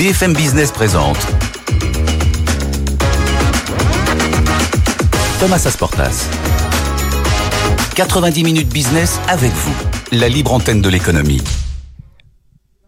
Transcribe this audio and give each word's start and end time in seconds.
BFM 0.00 0.32
Business 0.32 0.72
présente 0.72 1.18
Thomas 5.38 5.62
Asportas. 5.66 6.26
90 7.96 8.42
minutes 8.44 8.72
business 8.72 9.20
avec 9.28 9.52
vous, 9.52 9.74
la 10.12 10.30
libre 10.30 10.54
antenne 10.54 10.80
de 10.80 10.88
l'économie. 10.88 11.42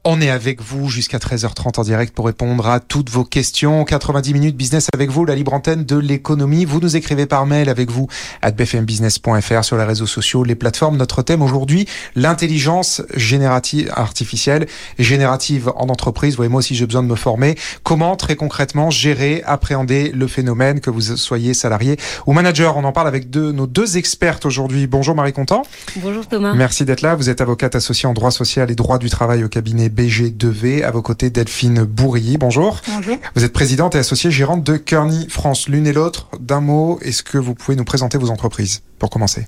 On 0.05 0.21
est 0.21 0.31
avec 0.31 0.61
vous 0.61 0.89
jusqu'à 0.89 1.19
13h30 1.19 1.79
en 1.79 1.85
direct 1.85 2.13
pour 2.13 2.27
répondre 2.27 2.67
à 2.67 2.81
toutes 2.81 3.09
vos 3.09 3.23
questions. 3.23 3.85
90 3.85 4.33
minutes 4.33 4.57
business 4.57 4.89
avec 4.93 5.11
vous, 5.11 5.25
la 5.25 5.37
libre 5.37 5.55
antenne 5.55 5.85
de 5.85 5.97
l'économie. 5.97 6.65
Vous 6.65 6.81
nous 6.81 6.97
écrivez 6.97 7.27
par 7.27 7.47
mail 7.47 7.69
avec 7.69 7.89
vous 7.89 8.09
à 8.43 8.51
bfmbusiness.fr 8.51 9.63
sur 9.63 9.77
les 9.77 9.85
réseaux 9.85 10.09
sociaux, 10.09 10.43
les 10.43 10.57
plateformes. 10.57 10.97
Notre 10.97 11.23
thème 11.23 11.41
aujourd'hui, 11.41 11.87
l'intelligence 12.17 13.01
générative 13.15 13.93
artificielle, 13.95 14.67
générative 14.99 15.71
en 15.77 15.87
entreprise. 15.89 16.33
Vous 16.33 16.39
voyez, 16.39 16.51
moi 16.51 16.59
aussi 16.59 16.75
j'ai 16.75 16.87
besoin 16.87 17.05
de 17.05 17.09
me 17.09 17.15
former. 17.15 17.55
Comment 17.85 18.17
très 18.17 18.35
concrètement 18.35 18.91
gérer, 18.91 19.45
appréhender 19.47 20.11
le 20.11 20.27
phénomène, 20.27 20.81
que 20.81 20.91
vous 20.91 21.15
soyez 21.17 21.55
salarié 21.55 21.97
ou 22.27 22.33
manager? 22.33 22.77
On 22.77 22.83
en 22.83 22.93
parle 22.93 23.07
avec 23.07 23.31
deux, 23.31 23.53
nos 23.53 23.69
deux 23.69 23.99
expertes 23.99 24.47
aujourd'hui. 24.47 24.89
Bonjour 24.89 25.15
Marie 25.15 25.33
Content. 25.33 25.63
Bonjour 25.99 26.27
Thomas. 26.27 26.55
Merci 26.55 26.85
d'être 26.85 27.03
là. 27.03 27.15
Vous 27.15 27.31
êtes 27.31 27.41
avocate 27.41 27.77
associée 27.77 28.09
en 28.09 28.15
droit 28.15 28.33
social 28.33 28.69
et 28.69 28.75
droit 28.75 28.99
du 28.99 29.09
travail 29.09 29.45
au 29.45 29.49
cabinet 29.49 29.92
BG2V. 29.93 30.83
À 30.83 30.91
vos 30.91 31.03
côtés, 31.03 31.31
Delphine 31.31 31.85
Bourrier. 31.85 32.39
Bonjour. 32.39 32.81
Bonjour. 32.89 33.17
Vous 33.35 33.45
êtes 33.45 33.53
présidente 33.53 33.95
et 33.95 33.99
associée 33.99 34.31
gérante 34.31 34.65
de 34.65 34.77
Kearney 34.77 35.29
France. 35.29 35.69
L'une 35.69 35.87
et 35.87 35.93
l'autre, 35.93 36.29
d'un 36.41 36.61
mot, 36.61 36.99
est-ce 37.03 37.23
que 37.23 37.39
vous 37.39 37.55
pouvez 37.55 37.77
nous 37.77 37.85
présenter 37.85 38.19
vos 38.19 38.31
entreprises? 38.31 38.83
Pour 39.03 39.11
commencer 39.11 39.45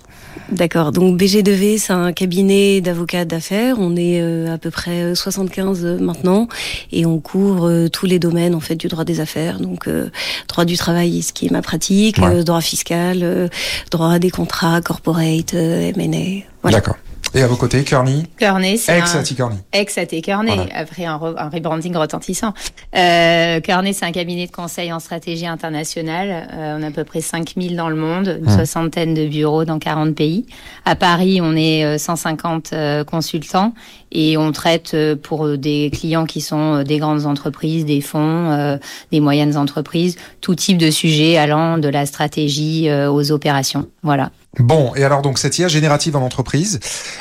D'accord. 0.50 0.90
Donc 0.90 1.16
BG2V, 1.18 1.78
c'est 1.78 1.92
un 1.92 2.12
cabinet 2.12 2.80
d'avocats 2.80 3.24
d'affaires. 3.24 3.76
On 3.78 3.94
est 3.94 4.20
euh, 4.20 4.52
à 4.52 4.58
peu 4.58 4.70
près 4.72 5.14
75 5.14 5.84
maintenant 6.00 6.48
et 6.90 7.06
on 7.06 7.20
couvre 7.20 7.68
euh, 7.70 7.88
tous 7.88 8.06
les 8.06 8.18
domaines 8.18 8.56
en 8.56 8.60
fait 8.60 8.74
du 8.74 8.88
droit 8.88 9.04
des 9.04 9.20
affaires. 9.20 9.60
Donc 9.60 9.86
euh, 9.86 10.10
droit 10.48 10.64
du 10.64 10.76
travail, 10.76 11.22
ce 11.22 11.32
qui 11.32 11.46
est 11.46 11.50
ma 11.52 11.62
pratique, 11.62 12.18
Ouais. 12.18 12.38
euh, 12.40 12.42
droit 12.42 12.60
fiscal, 12.60 13.20
euh, 13.22 13.46
droit 13.92 14.18
des 14.18 14.30
contrats, 14.30 14.80
corporate, 14.80 15.54
euh, 15.54 15.92
M&A. 15.96 16.44
Voilà. 16.62 16.78
D'accord. 16.78 16.96
Et 17.36 17.42
à 17.42 17.48
vos 17.48 17.56
côtés, 17.56 17.82
Kearney, 17.82 18.22
Kearney, 18.38 18.78
c'est 18.78 18.96
ex 18.96 19.16
un... 19.16 19.18
Ati 19.18 19.34
Kearney. 19.34 19.56
Ex 19.72 19.98
AT 19.98 20.20
Kearney, 20.22 20.54
Voilà. 20.54 20.70
après 20.78 21.04
un, 21.04 21.16
re- 21.16 21.34
un 21.36 21.48
rebranding 21.48 21.96
retentissant. 21.96 22.54
Euh, 22.96 23.58
Kearney, 23.60 23.92
c'est 23.92 24.04
un 24.04 24.12
cabinet 24.12 24.46
de 24.46 24.52
conseil 24.52 24.92
en 24.92 25.00
stratégie 25.00 25.44
internationale. 25.48 26.46
Euh, 26.52 26.76
on 26.78 26.82
a 26.84 26.86
à 26.86 26.90
peu 26.92 27.02
près 27.02 27.20
5000 27.20 27.74
dans 27.74 27.88
le 27.88 27.96
monde, 27.96 28.38
une 28.40 28.46
Mmh. 28.52 28.54
soixantaine 28.54 29.14
de 29.14 29.26
bureaux 29.26 29.43
dans 29.44 29.78
40 29.78 30.14
pays. 30.14 30.46
À 30.84 30.96
Paris, 30.96 31.40
on 31.42 31.54
est 31.56 31.84
euh, 31.84 31.98
150 31.98 32.72
euh, 32.72 33.04
consultants 33.04 33.74
et 34.12 34.36
on 34.36 34.52
traite 34.52 34.94
euh, 34.94 35.16
pour 35.16 35.46
euh, 35.46 35.56
des 35.58 35.90
clients 35.92 36.24
qui 36.24 36.40
sont 36.40 36.76
euh, 36.76 36.84
des 36.84 36.98
grandes 36.98 37.26
entreprises, 37.26 37.84
des 37.84 38.00
fonds, 38.00 38.50
euh, 38.50 38.78
des 39.12 39.20
moyennes 39.20 39.56
entreprises, 39.56 40.16
tout 40.40 40.54
type 40.54 40.78
de 40.78 40.90
sujets 40.90 41.36
allant 41.36 41.78
de 41.78 41.88
la 41.88 42.06
stratégie 42.06 42.88
euh, 42.88 43.10
aux 43.10 43.32
opérations. 43.32 43.88
Voilà. 44.02 44.30
Bon, 44.58 44.94
et 44.94 45.02
alors 45.02 45.22
donc 45.22 45.38
cette 45.38 45.58
IA 45.58 45.68
générative 45.68 46.16
en 46.16 46.22
entreprise, 46.22 46.78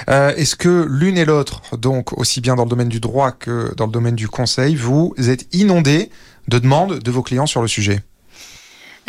euh, 0.10 0.36
est-ce 0.36 0.56
que 0.56 0.86
l'une 0.88 1.18
et 1.18 1.26
l'autre, 1.26 1.62
donc 1.76 2.18
aussi 2.18 2.42
bien 2.42 2.56
dans 2.56 2.64
le 2.64 2.70
domaine 2.70 2.90
du 2.90 3.00
droit 3.00 3.32
que 3.32 3.74
dans 3.76 3.88
le 3.88 3.92
domaine 3.92 4.16
du 4.16 4.28
conseil, 4.28 4.76
vous 4.76 5.14
êtes 5.18 5.48
inondés 5.54 6.10
de 6.48 6.60
demandes 6.60 7.00
de 7.00 7.12
vos 7.12 7.24
clients 7.24 7.48
sur 7.48 7.62
le 7.62 7.68
sujet? 7.68 8.02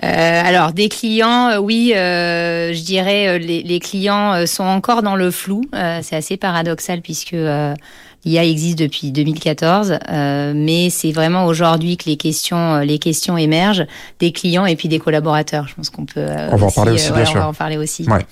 Euh, 0.03 0.43
alors 0.45 0.73
des 0.73 0.89
clients, 0.89 1.51
euh, 1.51 1.59
oui, 1.59 1.93
euh, 1.95 2.73
je 2.75 2.83
dirais 2.83 3.29
euh, 3.29 3.39
les, 3.39 3.63
les 3.63 3.79
clients 3.81 4.33
euh, 4.35 4.47
sont 4.47 4.65
encore 4.65 5.03
dans 5.03 5.15
le 5.17 5.31
flou. 5.31 5.63
Euh, 5.75 6.01
c'est 6.03 6.17
assez 6.17 6.37
paradoxal 6.37 7.01
puisque 7.01 7.33
euh, 7.35 7.75
l'IA 8.25 8.45
existe 8.45 8.79
depuis 8.79 9.13
2014, 9.13 9.99
euh, 10.11 10.53
mais 10.57 10.91
c'est 10.91 11.13
vraiment 11.13 11.45
aujourd'hui 11.47 11.97
que 11.97 12.07
les 12.07 12.17
questions, 12.17 12.75
euh, 12.75 12.85
les 12.85 12.99
questions 12.99 13.37
émergent 13.39 13.87
des 14.19 14.33
clients 14.33 14.67
et 14.67 14.75
puis 14.77 14.89
des 14.89 14.99
collaborateurs. 14.99 15.69
Je 15.69 15.75
pense 15.75 15.91
qu'on 15.91 16.07
peut. 16.07 16.21
euh, 16.21 16.49
On 16.51 16.57
va 16.57 16.67
en 16.67 16.71
parler 16.71 16.93
aussi, 16.93 17.13
bien 17.13 17.25
sûr. 17.25 17.37
On 17.37 17.41
va 17.41 17.49
en 17.49 17.55
parler 17.55 17.77
aussi. 17.77 18.03
Ouais. 18.09 18.27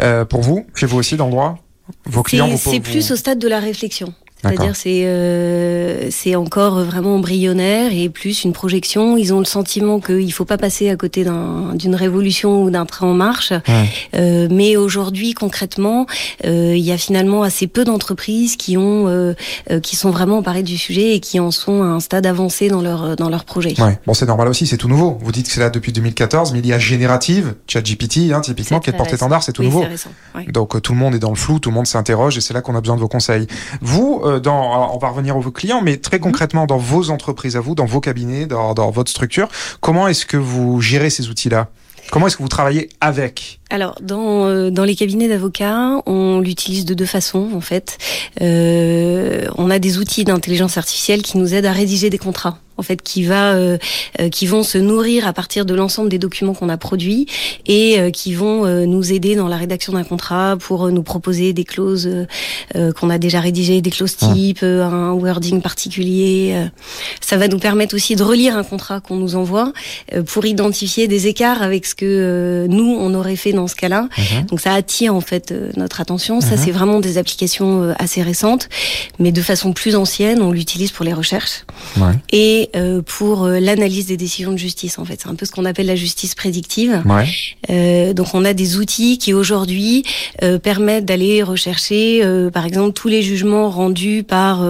Euh, 0.00 0.24
Pour 0.24 0.40
vous, 0.40 0.66
chez 0.74 0.86
vous 0.86 0.98
aussi 0.98 1.16
dans 1.16 1.26
le 1.26 1.30
droit 1.32 1.58
Vos 2.06 2.22
clients 2.22 2.48
C'est 2.56 2.80
plus 2.80 3.10
au 3.12 3.16
stade 3.16 3.38
de 3.38 3.46
la 3.46 3.60
réflexion. 3.60 4.12
C'est-à-dire 4.50 4.76
c'est 4.76 5.02
euh, 5.06 6.08
c'est 6.10 6.34
encore 6.36 6.80
vraiment 6.84 7.16
embryonnaire 7.16 7.92
et 7.92 8.08
plus 8.08 8.44
une 8.44 8.52
projection. 8.52 9.16
Ils 9.16 9.32
ont 9.32 9.38
le 9.38 9.44
sentiment 9.44 10.00
qu'il 10.00 10.32
faut 10.32 10.44
pas 10.44 10.58
passer 10.58 10.88
à 10.90 10.96
côté 10.96 11.24
d'un- 11.24 11.74
d'une 11.74 11.94
révolution 11.94 12.62
ou 12.62 12.70
d'un 12.70 12.86
train 12.86 13.06
en 13.06 13.14
marche. 13.14 13.52
Ouais. 13.68 13.88
Euh, 14.14 14.48
mais 14.50 14.76
aujourd'hui, 14.76 15.34
concrètement, 15.34 16.06
euh, 16.44 16.74
il 16.76 16.82
y 16.84 16.92
a 16.92 16.98
finalement 16.98 17.42
assez 17.42 17.66
peu 17.66 17.84
d'entreprises 17.84 18.56
qui 18.56 18.76
ont 18.76 19.08
euh, 19.08 19.34
euh, 19.70 19.80
qui 19.80 19.96
sont 19.96 20.10
vraiment 20.10 20.38
emparées 20.38 20.62
du 20.62 20.76
sujet 20.78 21.14
et 21.14 21.20
qui 21.20 21.40
en 21.40 21.50
sont 21.50 21.82
à 21.82 21.86
un 21.86 22.00
stade 22.00 22.26
avancé 22.26 22.68
dans 22.68 22.82
leur 22.82 23.16
dans 23.16 23.28
leur 23.28 23.44
projet. 23.44 23.74
Ouais. 23.80 23.98
Bon, 24.06 24.14
c'est 24.14 24.26
normal 24.26 24.48
aussi, 24.48 24.66
c'est 24.66 24.76
tout 24.76 24.88
nouveau. 24.88 25.18
Vous 25.22 25.32
dites 25.32 25.46
que 25.46 25.52
c'est 25.52 25.60
là 25.60 25.70
depuis 25.70 25.92
2014, 25.92 26.52
mais 26.52 26.60
l'IA 26.60 26.78
générative, 26.78 27.54
ChatGPT, 27.66 28.32
hein, 28.32 28.40
typiquement, 28.40 28.80
qui 28.80 28.90
est 28.90 28.92
très 28.92 28.98
porte-étendard, 28.98 29.42
c'est 29.42 29.52
tout 29.52 29.62
Oui, 29.62 29.68
nouveau. 29.68 29.80
récent. 29.82 30.10
ouais. 30.34 30.44
Donc 30.52 30.80
tout 30.82 30.92
le 30.92 30.98
monde 30.98 31.14
est 31.14 31.18
dans 31.18 31.30
le 31.30 31.36
flou, 31.36 31.58
tout 31.58 31.70
le 31.70 31.74
monde 31.74 31.86
s'interroge 31.86 32.36
et 32.36 32.40
c'est 32.40 32.54
là 32.54 32.60
qu'on 32.60 32.74
a 32.76 32.80
besoin 32.80 32.96
de 32.96 33.00
vos 33.00 33.08
conseils. 33.08 33.46
Vous, 33.80 34.22
dans, 34.40 34.74
alors, 34.74 34.94
on 34.94 34.98
va 34.98 35.08
revenir 35.08 35.36
aux 35.36 35.40
vos 35.40 35.50
clients, 35.50 35.82
mais 35.82 35.96
très 35.96 36.18
concrètement 36.18 36.66
dans 36.66 36.78
vos 36.78 37.10
entreprises 37.10 37.56
à 37.56 37.60
vous, 37.60 37.74
dans 37.74 37.86
vos 37.86 38.00
cabinets, 38.00 38.46
dans, 38.46 38.74
dans 38.74 38.90
votre 38.90 39.10
structure, 39.10 39.48
comment 39.80 40.08
est-ce 40.08 40.26
que 40.26 40.36
vous 40.36 40.80
gérez 40.80 41.10
ces 41.10 41.28
outils-là? 41.28 41.68
Comment 42.10 42.26
est-ce 42.26 42.36
que 42.36 42.42
vous 42.42 42.48
travaillez 42.48 42.90
avec? 43.00 43.60
Alors, 43.70 43.96
dans, 44.02 44.46
euh, 44.46 44.70
dans 44.70 44.84
les 44.84 44.94
cabinets 44.94 45.28
d'avocats, 45.28 46.02
on 46.06 46.40
l'utilise 46.40 46.84
de 46.84 46.94
deux 46.94 47.06
façons, 47.06 47.48
en 47.54 47.60
fait. 47.60 47.98
Euh, 48.40 49.46
on 49.56 49.70
a 49.70 49.78
des 49.78 49.98
outils 49.98 50.24
d'intelligence 50.24 50.76
artificielle 50.76 51.22
qui 51.22 51.38
nous 51.38 51.54
aident 51.54 51.66
à 51.66 51.72
rédiger 51.72 52.10
des 52.10 52.18
contrats, 52.18 52.58
en 52.76 52.82
fait, 52.82 53.02
qui, 53.02 53.24
va, 53.24 53.54
euh, 53.54 53.78
euh, 54.20 54.28
qui 54.28 54.46
vont 54.46 54.62
se 54.64 54.76
nourrir 54.76 55.26
à 55.26 55.32
partir 55.32 55.64
de 55.64 55.74
l'ensemble 55.74 56.10
des 56.10 56.18
documents 56.18 56.52
qu'on 56.52 56.68
a 56.68 56.76
produits 56.76 57.26
et 57.66 57.98
euh, 57.98 58.10
qui 58.10 58.34
vont 58.34 58.66
euh, 58.66 58.84
nous 58.84 59.12
aider 59.12 59.34
dans 59.34 59.48
la 59.48 59.56
rédaction 59.56 59.94
d'un 59.94 60.04
contrat 60.04 60.56
pour 60.58 60.84
euh, 60.86 60.90
nous 60.90 61.02
proposer 61.02 61.52
des 61.54 61.64
clauses 61.64 62.08
euh, 62.76 62.92
qu'on 62.92 63.08
a 63.08 63.18
déjà 63.18 63.40
rédigées, 63.40 63.80
des 63.80 63.90
clauses 63.90 64.16
types, 64.16 64.62
euh, 64.62 64.84
un 64.84 65.12
wording 65.12 65.62
particulier. 65.62 66.54
Ça 67.22 67.38
va 67.38 67.48
nous 67.48 67.58
permettre 67.58 67.94
aussi 67.94 68.14
de 68.14 68.22
relire 68.22 68.56
un 68.56 68.64
contrat 68.64 69.00
qu'on 69.00 69.16
nous 69.16 69.36
envoie 69.36 69.72
euh, 70.12 70.22
pour 70.22 70.44
identifier 70.44 71.08
des 71.08 71.28
écarts 71.28 71.62
avec 71.62 71.86
ce 71.86 71.94
que 71.94 72.04
euh, 72.04 72.66
nous 72.68 72.94
on 72.98 73.14
aurait 73.14 73.36
fait 73.36 73.53
dans 73.54 73.68
ce 73.68 73.74
cas-là. 73.74 74.08
Donc 74.48 74.60
ça 74.60 74.72
attire 74.74 75.14
en 75.14 75.20
fait 75.20 75.52
euh, 75.52 75.70
notre 75.76 76.00
attention. 76.00 76.40
Ça 76.40 76.56
c'est 76.56 76.70
vraiment 76.70 77.00
des 77.00 77.18
applications 77.18 77.82
euh, 77.82 77.92
assez 77.98 78.22
récentes, 78.22 78.68
mais 79.18 79.32
de 79.32 79.42
façon 79.42 79.72
plus 79.72 79.96
ancienne, 79.96 80.42
on 80.42 80.50
l'utilise 80.52 80.90
pour 80.92 81.04
les 81.04 81.12
recherches 81.12 81.64
Ouais. 81.98 82.12
et 82.32 82.70
euh, 82.76 83.02
pour 83.02 83.46
l'analyse 83.46 84.06
des 84.06 84.16
décisions 84.16 84.52
de 84.52 84.56
justice. 84.56 84.98
En 84.98 85.04
fait, 85.04 85.20
c'est 85.22 85.28
un 85.28 85.34
peu 85.34 85.46
ce 85.46 85.52
qu'on 85.52 85.64
appelle 85.64 85.86
la 85.86 85.94
justice 85.96 86.34
prédictive. 86.34 87.02
Ouais. 87.06 88.12
Donc 88.14 88.28
on 88.34 88.44
a 88.44 88.52
des 88.52 88.76
outils 88.76 89.18
qui 89.18 89.32
aujourd'hui 89.32 90.04
permettent 90.62 91.04
d'aller 91.04 91.42
rechercher, 91.42 92.22
par 92.52 92.66
exemple, 92.66 92.92
tous 92.92 93.08
les 93.08 93.22
jugements 93.22 93.70
rendus 93.70 94.22
par 94.26 94.64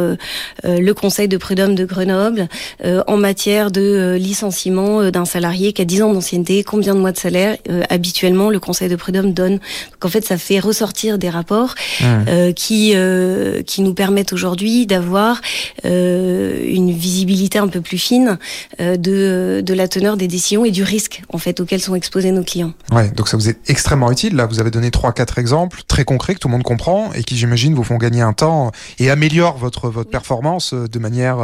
le 0.64 0.92
Conseil 0.92 1.28
de 1.28 1.36
prud'homme 1.36 1.74
de 1.74 1.84
Grenoble 1.84 2.48
en 2.84 3.16
matière 3.16 3.70
de 3.70 4.16
licenciement 4.18 5.10
d'un 5.10 5.24
salarié 5.24 5.72
qui 5.72 5.82
a 5.82 5.84
10 5.84 6.02
ans 6.02 6.12
d'ancienneté, 6.12 6.62
combien 6.64 6.94
de 6.94 7.00
mois 7.00 7.12
de 7.12 7.18
salaire 7.18 7.56
habituellement 7.90 8.50
le 8.50 8.60
Conseil 8.60 8.73
de 8.88 8.96
prud'homme 8.96 9.32
donne. 9.32 9.54
Donc 9.92 10.04
en 10.04 10.08
fait, 10.08 10.24
ça 10.24 10.36
fait 10.38 10.58
ressortir 10.60 11.18
des 11.18 11.30
rapports 11.30 11.74
Mmh. 12.00 12.04
euh, 12.28 12.52
qui 12.52 12.92
euh, 12.94 13.62
qui 13.62 13.80
nous 13.82 13.94
permettent 13.94 14.32
aujourd'hui 14.32 14.86
d'avoir 14.86 15.40
euh, 15.84 16.62
une 16.66 16.90
visibilité 16.92 17.58
un 17.58 17.68
peu 17.68 17.80
plus 17.80 17.98
fine 17.98 18.38
de 18.78 19.60
de 19.64 19.74
la 19.74 19.88
teneur 19.88 20.16
des 20.16 20.26
décisions 20.28 20.64
et 20.64 20.70
du 20.70 20.82
risque 20.82 21.22
en 21.32 21.38
fait 21.38 21.60
auquel 21.60 21.80
sont 21.80 21.94
exposés 21.94 22.32
nos 22.32 22.42
clients. 22.42 22.72
Ouais, 22.92 23.10
donc 23.10 23.28
ça 23.28 23.36
vous 23.36 23.48
est 23.48 23.58
extrêmement 23.68 24.10
utile. 24.10 24.34
Là, 24.36 24.46
vous 24.46 24.60
avez 24.60 24.70
donné 24.70 24.90
trois, 24.90 25.12
quatre 25.12 25.38
exemples 25.38 25.82
très 25.86 26.04
concrets 26.04 26.34
que 26.34 26.40
tout 26.40 26.48
le 26.48 26.52
monde 26.52 26.62
comprend 26.62 27.12
et 27.14 27.22
qui, 27.22 27.36
j'imagine, 27.36 27.74
vous 27.74 27.84
font 27.84 27.96
gagner 27.96 28.22
un 28.22 28.32
temps 28.32 28.72
et 28.98 29.10
améliorent 29.10 29.58
votre 29.58 29.88
votre 29.88 30.08
Oui. 30.08 30.12
performance 30.12 30.74
de 30.74 30.98
manière. 30.98 31.38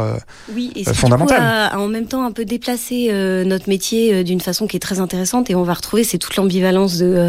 Oui, 0.53 0.71
et 0.75 0.83
ce 0.83 0.89
qui, 0.89 0.89
du 0.89 0.91
coup, 0.91 0.95
fondamental. 0.95 1.41
a, 1.41 1.67
a 1.67 1.77
en 1.77 1.87
même 1.87 2.07
temps 2.07 2.23
un 2.25 2.31
peu 2.31 2.45
déplacé 2.45 3.07
euh, 3.11 3.43
notre 3.45 3.69
métier 3.69 4.23
d'une 4.23 4.41
façon 4.41 4.67
qui 4.67 4.75
est 4.77 4.81
très 4.81 4.99
intéressante 4.99 5.49
et 5.49 5.55
on 5.55 5.63
va 5.63 5.73
retrouver 5.73 6.03
c'est 6.03 6.17
toute 6.17 6.35
l'ambivalence 6.35 6.97
de 6.97 7.20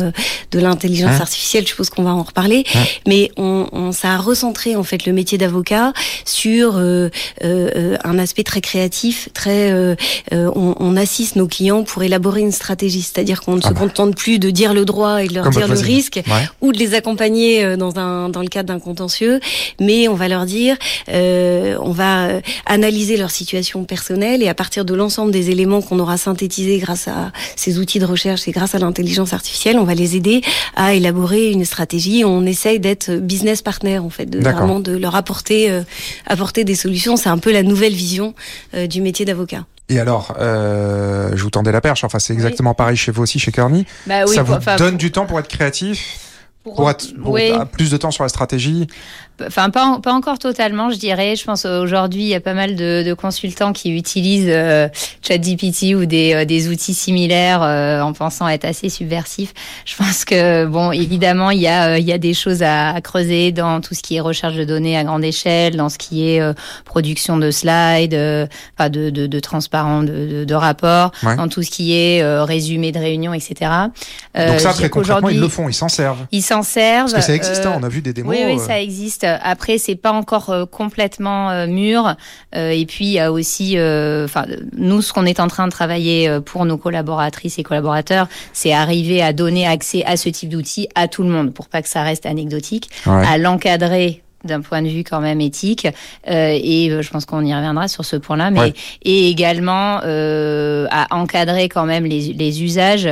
de 0.51 0.59
l'intelligence 0.59 1.11
Hein 1.17 1.21
artificielle. 1.23 1.65
Je 1.65 1.69
suppose 1.71 1.91
qu'on 1.91 2.03
va 2.05 2.15
en 2.15 2.23
reparler, 2.23 2.65
Hein. 2.75 2.85
mais 3.07 3.31
on, 3.37 3.67
on 3.73 3.93
ça 3.93 4.13
a 4.15 4.19
recentré 4.19 4.77
en 4.77 4.83
fait 4.85 5.07
le 5.07 5.13
métier 5.13 5.39
d'avocat 5.39 5.93
sur 6.25 6.77
euh, 6.77 7.09
euh, 7.45 7.71
euh, 7.77 7.97
un 8.05 8.19
aspect 8.19 8.43
très 8.45 8.61
créatif, 8.61 9.29
très 9.35 9.73
euh, 9.73 9.95
euh, 10.33 10.51
on, 10.55 10.75
on 10.79 10.97
assiste 10.97 11.37
nos 11.37 11.47
clients 11.49 11.83
pour 11.85 12.03
élaborer 12.03 12.41
une 12.41 12.53
stratégie, 12.53 13.03
c'est-à-dire 13.03 13.41
qu'on 13.43 13.57
ne 13.57 13.61
Ah 13.65 13.69
se 13.69 13.75
bah. 13.75 13.81
contente 13.81 14.15
plus 14.17 14.39
de 14.39 14.51
dire 14.51 14.75
le 14.75 14.85
droit 14.85 15.23
et 15.23 15.29
de 15.29 15.35
leur 15.35 15.45
Comme 15.45 15.53
dire 15.55 15.69
le 15.69 15.79
risque, 15.79 16.21
Ouais. 16.27 16.49
ou 16.61 16.73
de 16.73 16.79
les 16.79 16.95
accompagner 16.95 17.65
euh, 17.65 17.77
dans 17.77 17.99
un 17.99 18.29
dans 18.29 18.41
le 18.43 18.49
cadre 18.49 18.69
d'un 18.69 18.79
contentieux, 18.81 19.41
mais 19.81 20.09
on 20.09 20.15
va 20.15 20.29
leur 20.29 20.47
dire, 20.47 20.77
euh, 21.09 21.77
on 21.81 21.91
va 21.91 22.27
euh, 22.27 22.41
analyser 22.67 23.17
leur 23.17 23.31
situation 23.31 23.85
personnelle 23.85 24.43
et 24.43 24.49
à 24.49 24.55
partir 24.55 24.85
de 24.85 24.95
l'ensemble 24.95 25.33
des 25.33 25.51
éléments 25.51 25.83
qu'on 25.83 25.99
aura 25.99 26.17
synthétisés 26.17 26.79
grâce 26.79 27.09
à 27.09 27.33
ces 27.57 27.79
outils 27.79 27.99
de 27.99 28.05
recherche 28.07 28.47
et 28.49 28.53
grâce 28.53 28.75
à 28.75 28.79
l'intelligence 28.79 29.33
artificielle, 29.33 29.79
on 29.83 29.85
va 29.85 29.95
les 29.95 30.17
aider 30.17 30.41
à 30.77 30.95
élaborer 30.95 31.51
une 31.51 31.65
stratégie. 31.65 32.25
On 32.25 32.47
essaye 32.47 32.81
d'être 32.81 33.11
business 33.17 33.63
partner 33.63 33.99
en 33.99 34.11
fait, 34.11 34.27
de 34.27 34.41
vraiment 34.41 34.81
de 34.81 34.97
leur 34.97 35.15
apporter 35.17 35.71
euh, 35.71 35.83
apporter 36.27 36.65
des 36.65 36.75
solutions. 36.75 37.17
C'est 37.17 37.29
un 37.29 37.39
peu 37.39 37.53
la 37.53 37.63
nouvelle 37.63 37.93
vision 37.93 38.35
du 38.89 39.01
métier 39.01 39.25
d'avocat. 39.25 39.65
Et 39.93 40.01
alors, 40.01 40.35
euh, 40.39 41.33
je 41.35 41.43
vous 41.43 41.51
tendais 41.51 41.73
la 41.73 41.81
perche. 41.81 42.05
Enfin, 42.05 42.19
c'est 42.19 42.33
exactement 42.33 42.75
pareil 42.75 42.97
chez 42.97 43.13
vous 43.13 43.23
aussi, 43.23 43.39
chez 43.39 43.53
Kearney. 43.53 43.85
Bah 44.07 44.25
oui, 44.27 44.35
ça 44.35 44.43
vous 44.43 44.57
donne 44.79 44.97
du 44.97 45.13
temps 45.13 45.27
pour 45.27 45.39
être 45.39 45.49
créatif, 45.49 46.19
pour, 46.65 46.91
être, 46.91 47.15
pour 47.21 47.33
oui. 47.35 47.53
plus 47.73 47.91
de 47.91 47.97
temps 47.97 48.11
sur 48.11 48.23
la 48.23 48.29
stratégie. 48.29 48.87
Enfin, 49.47 49.71
pas, 49.71 49.99
pas 50.03 50.13
encore 50.13 50.39
totalement, 50.39 50.91
je 50.91 50.97
dirais. 50.97 51.37
Je 51.37 51.45
pense 51.45 51.65
aujourd'hui, 51.65 52.23
il 52.23 52.29
y 52.29 52.35
a 52.35 52.41
pas 52.41 52.55
mal 52.55 52.77
de, 52.77 53.03
de 53.05 53.15
consultants 53.15 53.73
qui 53.73 53.91
utilisent 53.97 54.47
euh, 54.49 54.89
ChatGPT 55.27 55.95
ou 55.97 56.07
des, 56.07 56.35
euh, 56.35 56.45
des 56.45 56.69
outils 56.69 56.95
similaires 56.95 57.63
euh, 57.63 58.01
en 58.01 58.13
pensant 58.13 58.49
être 58.49 58.65
assez 58.65 58.89
subversifs. 58.89 59.53
Je 59.85 59.97
pense 59.97 60.25
que, 60.25 60.67
bon, 60.67 60.93
évidemment, 60.93 61.51
il 61.51 61.61
y 61.61 61.67
a, 61.67 61.93
euh, 61.95 61.99
il 61.99 62.05
y 62.05 62.13
a 62.13 62.19
des 62.19 62.35
choses 62.35 62.63
à, 62.63 62.91
à, 62.91 63.01
creuser 63.01 63.53
dans 63.53 63.81
tout 63.81 63.95
ce 63.95 64.03
qui 64.03 64.17
est 64.17 64.21
recherche 64.21 64.55
de 64.55 64.65
données 64.65 64.97
à 64.97 65.05
grande 65.05 65.25
échelle, 65.25 65.77
dans 65.77 65.89
ce 65.89 65.99
qui 65.99 66.29
est 66.29 66.41
euh, 66.41 66.53
production 66.85 67.37
de 67.39 67.51
slides, 67.51 68.15
enfin 68.79 68.91
de, 68.91 69.11
de, 69.11 69.27
de 69.27 69.41
transparents 69.41 70.03
de, 70.03 70.45
de, 70.45 70.55
rapports, 70.55 71.13
Ouais. 71.23 71.37
dans 71.37 71.49
tout 71.49 71.63
ce 71.63 71.71
qui 71.71 71.95
est 71.95 72.23
résumé 72.43 72.93
de 72.93 72.99
réunions, 72.99 73.35
etc. 73.35 73.71
Donc 74.37 74.61
ça, 74.61 74.73
très 74.73 74.89
concrètement, 74.89 75.29
ils 75.29 75.41
le 75.41 75.49
font, 75.49 75.69
ils 75.69 75.75
s'en 75.75 75.89
servent. 75.89 76.27
Ils 76.33 76.43
s'en 76.43 76.63
servent. 76.63 77.11
Parce 77.11 77.27
que 77.27 77.33
ça 77.33 77.35
existe, 77.35 77.67
euh, 77.67 77.71
hein, 77.71 77.79
on 77.79 77.83
a 77.83 77.89
vu 77.89 78.03
des 78.03 78.13
démos. 78.13 78.35
oui, 78.35 78.43
oui, 78.47 78.59
euh, 78.59 78.67
ça 78.67 78.81
existe. 78.81 79.27
Après, 79.43 79.79
c'est 79.79 79.95
pas 79.97 80.13
encore 80.13 80.51
euh, 80.51 80.67
complètement 80.67 81.51
euh, 81.51 81.67
mûr. 81.67 82.15
Euh, 82.55 82.71
et 82.71 82.87
puis, 82.87 83.05
il 83.07 83.13
y 83.13 83.19
a 83.19 83.31
aussi, 83.33 83.79
euh, 83.79 84.25
enfin, 84.25 84.45
nous, 84.77 85.03
ce 85.03 85.13
qu'on 85.13 85.27
est 85.27 85.41
en 85.41 85.49
train 85.49 85.67
de 85.67 85.73
travailler 85.73 86.29
euh, 86.29 86.41
pour 86.41 86.65
nos 86.65 86.77
collaboratrices 86.77 87.59
et 87.59 87.63
collaborateurs, 87.63 88.29
c'est 88.53 88.73
arriver 88.73 89.23
à 89.23 89.33
donner 89.33 89.67
accès 89.67 90.05
à 90.05 90.17
ce 90.17 90.29
type 90.29 90.49
d'outils 90.51 90.89
à 90.95 91.09
tout 91.09 91.23
le 91.23 91.29
monde, 91.29 91.53
pour 91.55 91.69
pas 91.69 91.83
que 91.83 91.89
ça 91.89 92.03
reste 92.03 92.27
anecdotique, 92.27 92.89
ouais. 93.07 93.27
à 93.27 93.39
l'encadrer 93.39 94.23
d'un 94.45 94.61
point 94.61 94.83
de 94.83 94.89
vue 94.89 95.05
quand 95.05 95.21
même 95.21 95.41
éthique 95.41 95.87
euh, 96.29 96.59
et 96.61 96.91
euh, 96.91 97.01
je 97.01 97.11
pense 97.11 97.27
qu'on 97.27 97.45
y 97.45 97.55
reviendra 97.55 97.87
sur 97.87 98.05
ce 98.05 98.17
point-là 98.17 98.51
mais 98.51 98.59
Ouais. 98.59 98.73
et 99.05 99.29
également 99.29 100.01
euh, 100.05 100.89
à 100.91 101.15
encadrer 101.15 101.69
quand 101.69 101.85
même 101.87 102.05
les, 102.07 102.33
les 102.33 102.63
usages 102.65 103.09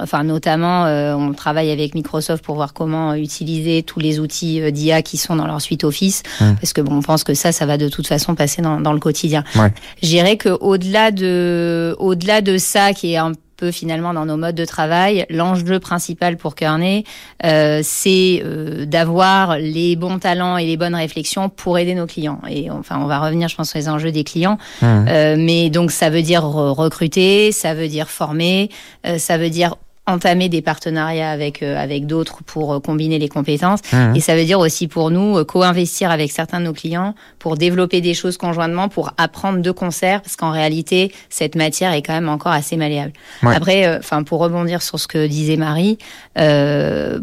Enfin, 0.00 0.24
notamment, 0.24 0.86
euh, 0.86 1.14
on 1.14 1.32
travaille 1.32 1.70
avec 1.70 1.94
Microsoft 1.94 2.44
pour 2.44 2.54
voir 2.56 2.72
comment 2.72 3.14
utiliser 3.14 3.82
tous 3.82 4.00
les 4.00 4.18
outils 4.20 4.60
euh, 4.60 4.70
d'IA 4.70 5.02
qui 5.02 5.16
sont 5.16 5.36
dans 5.36 5.46
leur 5.46 5.60
suite 5.60 5.84
Office, 5.84 6.22
Mm. 6.40 6.54
parce 6.60 6.72
que 6.72 6.80
bon, 6.80 6.96
on 6.96 7.02
pense 7.02 7.22
que 7.24 7.34
ça, 7.34 7.52
ça 7.52 7.66
va 7.66 7.76
de 7.78 7.88
toute 7.88 8.06
façon 8.06 8.34
passer 8.34 8.62
dans, 8.62 8.80
dans 8.80 8.92
le 8.92 9.00
quotidien. 9.00 9.44
Ouais. 9.56 9.72
Je 10.02 10.08
dirais 10.08 10.36
que 10.36 10.48
au-delà 10.48 11.10
de, 11.10 11.94
au-delà 11.98 12.40
de 12.40 12.56
ça, 12.58 12.92
qui 12.92 13.12
est 13.12 13.16
un 13.16 13.32
peu 13.56 13.70
finalement 13.70 14.14
dans 14.14 14.24
nos 14.24 14.38
modes 14.38 14.54
de 14.54 14.64
travail, 14.64 15.26
l'enjeu 15.28 15.78
principal 15.80 16.38
pour 16.38 16.54
Kearney, 16.54 17.04
euh, 17.44 17.80
c'est 17.84 18.42
euh, 18.42 18.86
d'avoir 18.86 19.58
les 19.58 19.96
bons 19.96 20.18
talents 20.18 20.56
et 20.56 20.64
les 20.64 20.78
bonnes 20.78 20.94
réflexions 20.94 21.50
pour 21.50 21.78
aider 21.78 21.94
nos 21.94 22.06
clients. 22.06 22.40
Et 22.48 22.70
enfin, 22.70 22.98
on 23.02 23.06
va 23.06 23.18
revenir, 23.18 23.48
je 23.48 23.56
pense, 23.56 23.68
sur 23.68 23.78
les 23.78 23.90
enjeux 23.90 24.12
des 24.12 24.24
clients. 24.24 24.56
Mhm. 24.80 25.06
Euh, 25.08 25.36
mais 25.38 25.68
donc 25.68 25.90
ça 25.90 26.08
veut 26.08 26.22
dire 26.22 26.40
re- 26.42 26.72
recruter, 26.72 27.52
ça 27.52 27.74
veut 27.74 27.88
dire 27.88 28.08
former, 28.08 28.70
euh, 29.06 29.18
ça 29.18 29.36
veut 29.36 29.50
dire 29.50 29.74
entamer 30.10 30.48
des 30.48 30.62
partenariats 30.62 31.30
avec 31.30 31.62
euh, 31.62 31.76
avec 31.76 32.06
d'autres 32.06 32.42
pour 32.44 32.72
euh, 32.74 32.80
combiner 32.80 33.18
les 33.18 33.28
compétences 33.28 33.80
Mhm. 33.92 34.16
et 34.16 34.20
ça 34.20 34.34
veut 34.36 34.44
dire 34.44 34.58
aussi 34.58 34.88
pour 34.88 35.10
nous 35.10 35.38
euh, 35.38 35.44
co-investir 35.44 36.10
avec 36.10 36.30
certains 36.30 36.60
de 36.60 36.64
nos 36.66 36.72
clients 36.72 37.14
pour 37.38 37.56
développer 37.56 38.00
des 38.00 38.14
choses 38.14 38.36
conjointement 38.36 38.88
pour 38.88 39.12
apprendre 39.16 39.60
de 39.60 39.70
concert 39.70 40.22
parce 40.22 40.36
qu'en 40.36 40.50
réalité 40.50 41.12
cette 41.28 41.54
matière 41.54 41.92
est 41.92 42.02
quand 42.02 42.12
même 42.12 42.28
encore 42.28 42.52
assez 42.52 42.76
malléable. 42.76 43.12
Ouais. 43.42 43.54
Après 43.54 43.86
euh, 43.86 43.98
enfin 43.98 44.22
pour 44.22 44.40
rebondir 44.40 44.82
sur 44.82 44.98
ce 44.98 45.06
que 45.06 45.26
disait 45.26 45.56
Marie 45.56 45.98
euh, 46.38 47.20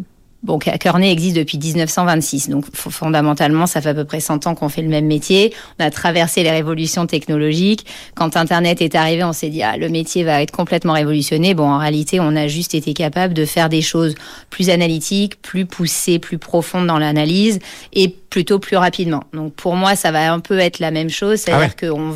Bon, 0.48 0.58
Kearney 0.60 1.12
existe 1.12 1.36
depuis 1.36 1.58
1926, 1.58 2.48
donc 2.50 2.64
fondamentalement, 2.74 3.68
ça 3.68 3.82
fait 3.82 3.90
à 3.90 3.94
peu 3.94 4.06
près 4.06 4.22
100 4.22 4.48
ans 4.48 4.56
qu'on 4.56 4.70
fait 4.70 4.82
le 4.82 4.88
même 4.88 5.06
métier. 5.06 5.54
On 5.78 5.84
a 5.84 5.92
traversé 5.92 6.42
les 6.42 6.52
révolutions 6.52 7.06
technologiques. 7.06 7.86
Quand 8.16 8.38
Internet 8.38 8.82
est 8.82 8.96
arrivé, 8.96 9.26
on 9.26 9.34
s'est 9.34 9.50
dit 9.50 9.62
ah 9.62 9.76
le 9.76 9.90
métier 9.90 10.24
va 10.24 10.42
être 10.42 10.52
complètement 10.52 10.94
révolutionné. 10.94 11.54
Bon, 11.54 11.68
en 11.70 11.78
réalité, 11.78 12.22
on 12.22 12.34
a 12.36 12.48
juste 12.48 12.74
été 12.76 12.94
capable 12.94 13.34
de 13.34 13.44
faire 13.46 13.68
des 13.68 13.82
choses 13.82 14.16
plus 14.50 14.70
analytiques, 14.70 15.42
plus 15.42 15.66
poussées, 15.66 16.18
plus 16.18 16.38
profondes 16.38 16.88
dans 16.88 16.98
l'analyse 16.98 17.60
et 17.92 18.08
plutôt 18.30 18.60
plus 18.60 18.78
rapidement. 18.78 19.24
Donc 19.34 19.54
pour 19.54 19.76
moi, 19.76 19.96
ça 19.96 20.12
va 20.12 20.32
un 20.32 20.40
peu 20.40 20.60
être 20.60 20.80
la 20.80 20.92
même 20.92 21.10
chose, 21.10 21.40
c'est-à-dire 21.40 21.76
que 21.76 21.88
on, 21.88 22.16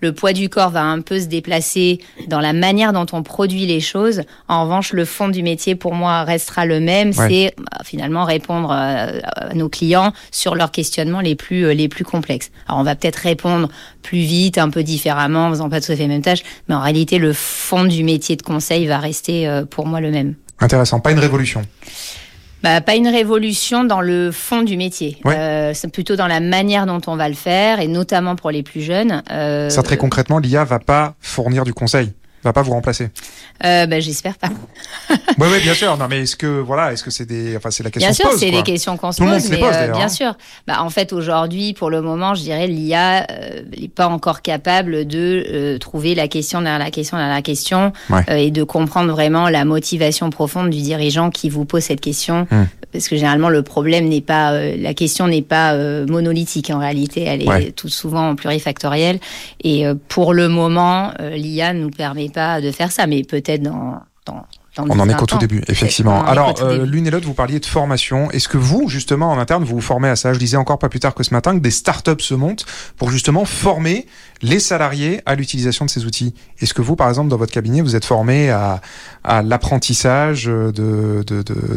le 0.00 0.12
poids 0.12 0.32
du 0.32 0.48
corps 0.48 0.70
va 0.70 0.82
un 0.82 1.00
peu 1.00 1.20
se 1.20 1.26
déplacer 1.26 2.00
dans 2.28 2.40
la 2.40 2.52
manière 2.52 2.92
dont 2.92 3.06
on 3.12 3.22
produit 3.22 3.66
les 3.66 3.80
choses. 3.80 4.22
En 4.48 4.64
revanche, 4.64 4.92
le 4.92 5.04
fond 5.04 5.28
du 5.28 5.42
métier 5.42 5.74
pour 5.74 5.94
moi 5.94 6.22
restera 6.24 6.66
le 6.66 6.80
même, 6.80 7.12
Ouais. 7.16 7.28
c'est 7.28 7.54
finalement 7.84 8.24
répondre 8.24 8.70
euh, 8.72 9.20
à 9.24 9.54
nos 9.54 9.68
clients 9.68 10.12
sur 10.30 10.54
leurs 10.54 10.70
questionnements 10.70 11.20
les 11.20 11.34
plus 11.34 11.64
euh, 11.66 11.74
les 11.74 11.88
plus 11.88 12.04
complexes. 12.04 12.50
Alors 12.68 12.80
on 12.80 12.84
va 12.84 12.94
peut-être 12.94 13.16
répondre 13.16 13.68
plus 14.02 14.18
vite, 14.18 14.58
un 14.58 14.70
peu 14.70 14.82
différemment, 14.82 15.46
en 15.46 15.50
faisant 15.50 15.68
pas 15.68 15.80
tout 15.80 15.92
à 15.92 15.96
fait 15.96 16.02
la 16.02 16.08
même 16.08 16.22
tâche, 16.22 16.42
mais 16.68 16.74
en 16.74 16.80
réalité 16.80 17.18
le 17.18 17.32
fond 17.32 17.84
du 17.84 18.04
métier 18.04 18.36
de 18.36 18.42
conseil 18.42 18.86
va 18.86 18.98
rester 18.98 19.48
euh, 19.48 19.64
pour 19.64 19.86
moi 19.86 20.00
le 20.00 20.10
même. 20.10 20.34
Intéressant, 20.60 21.00
pas 21.00 21.10
une 21.10 21.18
révolution. 21.18 21.62
Bah, 22.64 22.80
pas 22.80 22.94
une 22.94 23.08
révolution 23.08 23.84
dans 23.84 24.00
le 24.00 24.32
fond 24.32 24.62
du 24.62 24.78
métier. 24.78 25.18
Ouais. 25.26 25.36
Euh, 25.36 25.74
c'est 25.74 25.92
plutôt 25.92 26.16
dans 26.16 26.26
la 26.26 26.40
manière 26.40 26.86
dont 26.86 27.00
on 27.06 27.14
va 27.14 27.28
le 27.28 27.34
faire, 27.34 27.78
et 27.78 27.88
notamment 27.88 28.36
pour 28.36 28.50
les 28.50 28.62
plus 28.62 28.80
jeunes. 28.80 29.22
Euh, 29.30 29.68
Ça, 29.68 29.82
très 29.82 29.98
concrètement, 29.98 30.38
l'IA 30.38 30.64
va 30.64 30.78
pas 30.78 31.14
fournir 31.20 31.64
du 31.64 31.74
conseil, 31.74 32.14
va 32.44 32.52
pas 32.52 32.62
vous 32.62 32.72
remplacer. 32.72 33.10
euh, 33.64 33.86
bah, 33.86 34.00
j'espère 34.00 34.36
pas. 34.38 34.48
Oui, 35.38 35.48
oui, 35.50 35.60
bien 35.62 35.74
sûr. 35.74 35.96
Non, 35.96 36.06
mais 36.08 36.20
est-ce 36.22 36.36
que, 36.36 36.46
voilà, 36.46 36.92
est-ce 36.92 37.02
que 37.02 37.10
c'est 37.10 37.24
des, 37.26 37.56
enfin, 37.56 37.70
c'est 37.70 37.82
la 37.82 37.90
question 37.90 38.08
Bien 38.10 38.14
sûr, 38.30 38.38
c'est 38.38 38.50
des 38.52 38.62
questions 38.62 38.96
qu'on 38.96 39.10
se 39.10 39.18
Tout 39.18 39.24
le 39.24 39.30
monde 39.30 39.38
pose, 39.40 39.46
se 39.48 39.50
les 39.52 39.56
mais 39.60 39.66
pose, 39.66 39.74
euh, 39.74 39.80
d'ailleurs, 39.80 39.96
bien 39.96 40.06
hein. 40.06 40.08
sûr. 40.08 40.34
Bah, 40.66 40.82
en 40.82 40.90
fait, 40.90 41.12
aujourd'hui, 41.12 41.72
pour 41.74 41.90
le 41.90 42.00
moment, 42.00 42.34
je 42.34 42.42
dirais, 42.42 42.66
l'IA 42.68 43.26
n'est 43.76 43.88
pas 43.88 44.06
encore 44.06 44.42
capable 44.42 45.06
de 45.06 45.44
euh, 45.48 45.78
trouver 45.78 46.14
la 46.14 46.28
question 46.28 46.60
derrière 46.60 46.78
la 46.78 46.90
question 46.90 47.16
derrière 47.16 47.34
la 47.34 47.42
question 47.42 47.92
Ouais. 48.10 48.22
euh, 48.30 48.36
et 48.36 48.50
de 48.50 48.62
comprendre 48.62 49.10
vraiment 49.10 49.48
la 49.48 49.64
motivation 49.64 50.30
profonde 50.30 50.70
du 50.70 50.80
dirigeant 50.80 51.30
qui 51.30 51.48
vous 51.48 51.64
pose 51.64 51.82
cette 51.82 52.00
question. 52.00 52.46
Hmm. 52.50 52.64
Parce 52.92 53.08
que 53.08 53.16
généralement, 53.16 53.48
le 53.48 53.62
problème 53.62 54.08
n'est 54.08 54.20
pas, 54.20 54.52
euh, 54.52 54.76
la 54.78 54.94
question 54.94 55.26
n'est 55.26 55.42
pas 55.42 55.72
euh, 55.74 56.06
monolithique. 56.06 56.70
En 56.70 56.78
réalité, 56.78 57.24
elle 57.24 57.42
est 57.42 57.48
Ouais. 57.48 57.72
tout 57.72 57.88
souvent 57.88 58.36
plurifactorielle. 58.36 59.18
Et 59.64 59.84
euh, 59.86 59.94
pour 60.08 60.32
le 60.32 60.48
moment, 60.48 61.10
euh, 61.20 61.30
l'IA 61.30 61.72
nous 61.72 61.90
permet 61.90 62.28
pas 62.34 62.60
de 62.60 62.70
faire 62.70 62.92
ça, 62.92 63.06
mais 63.06 63.22
peut-être 63.22 63.62
dans, 63.62 64.00
dans, 64.26 64.44
On 64.78 64.98
en 64.98 65.06
10, 65.06 65.12
est 65.12 65.14
qu'au 65.14 65.20
20 65.20 65.26
tout 65.26 65.34
ans. 65.36 65.38
début, 65.38 65.62
effectivement. 65.68 66.24
Alors, 66.24 66.54
euh, 66.62 66.84
l'une 66.84 67.06
et 67.06 67.10
l'autre, 67.10 67.26
vous 67.26 67.34
parliez 67.34 67.60
de 67.60 67.66
formation. 67.66 68.30
Est-ce 68.32 68.48
que 68.48 68.58
vous, 68.58 68.88
justement, 68.88 69.30
en 69.30 69.38
interne, 69.38 69.64
vous 69.64 69.76
vous 69.76 69.80
formez 69.80 70.08
à 70.08 70.16
ça? 70.16 70.32
Je 70.32 70.38
disais 70.38 70.56
encore 70.56 70.78
pas 70.78 70.88
plus 70.88 71.00
tard 71.00 71.14
que 71.14 71.22
ce 71.22 71.32
matin 71.32 71.54
que 71.56 71.62
des 71.62 71.70
startups 71.70 72.20
se 72.20 72.34
montent 72.34 72.66
pour 72.96 73.10
justement 73.10 73.44
former 73.44 74.06
les 74.44 74.60
salariés 74.60 75.20
à 75.24 75.34
l'utilisation 75.34 75.86
de 75.86 75.90
ces 75.90 76.04
outils. 76.04 76.34
Est-ce 76.60 76.74
que 76.74 76.82
vous, 76.82 76.96
par 76.96 77.08
exemple, 77.08 77.30
dans 77.30 77.38
votre 77.38 77.52
cabinet, 77.52 77.80
vous 77.80 77.96
êtes 77.96 78.04
formé 78.04 78.50
à, 78.50 78.80
l'apprentissage 79.42 80.44
de, 80.44 81.24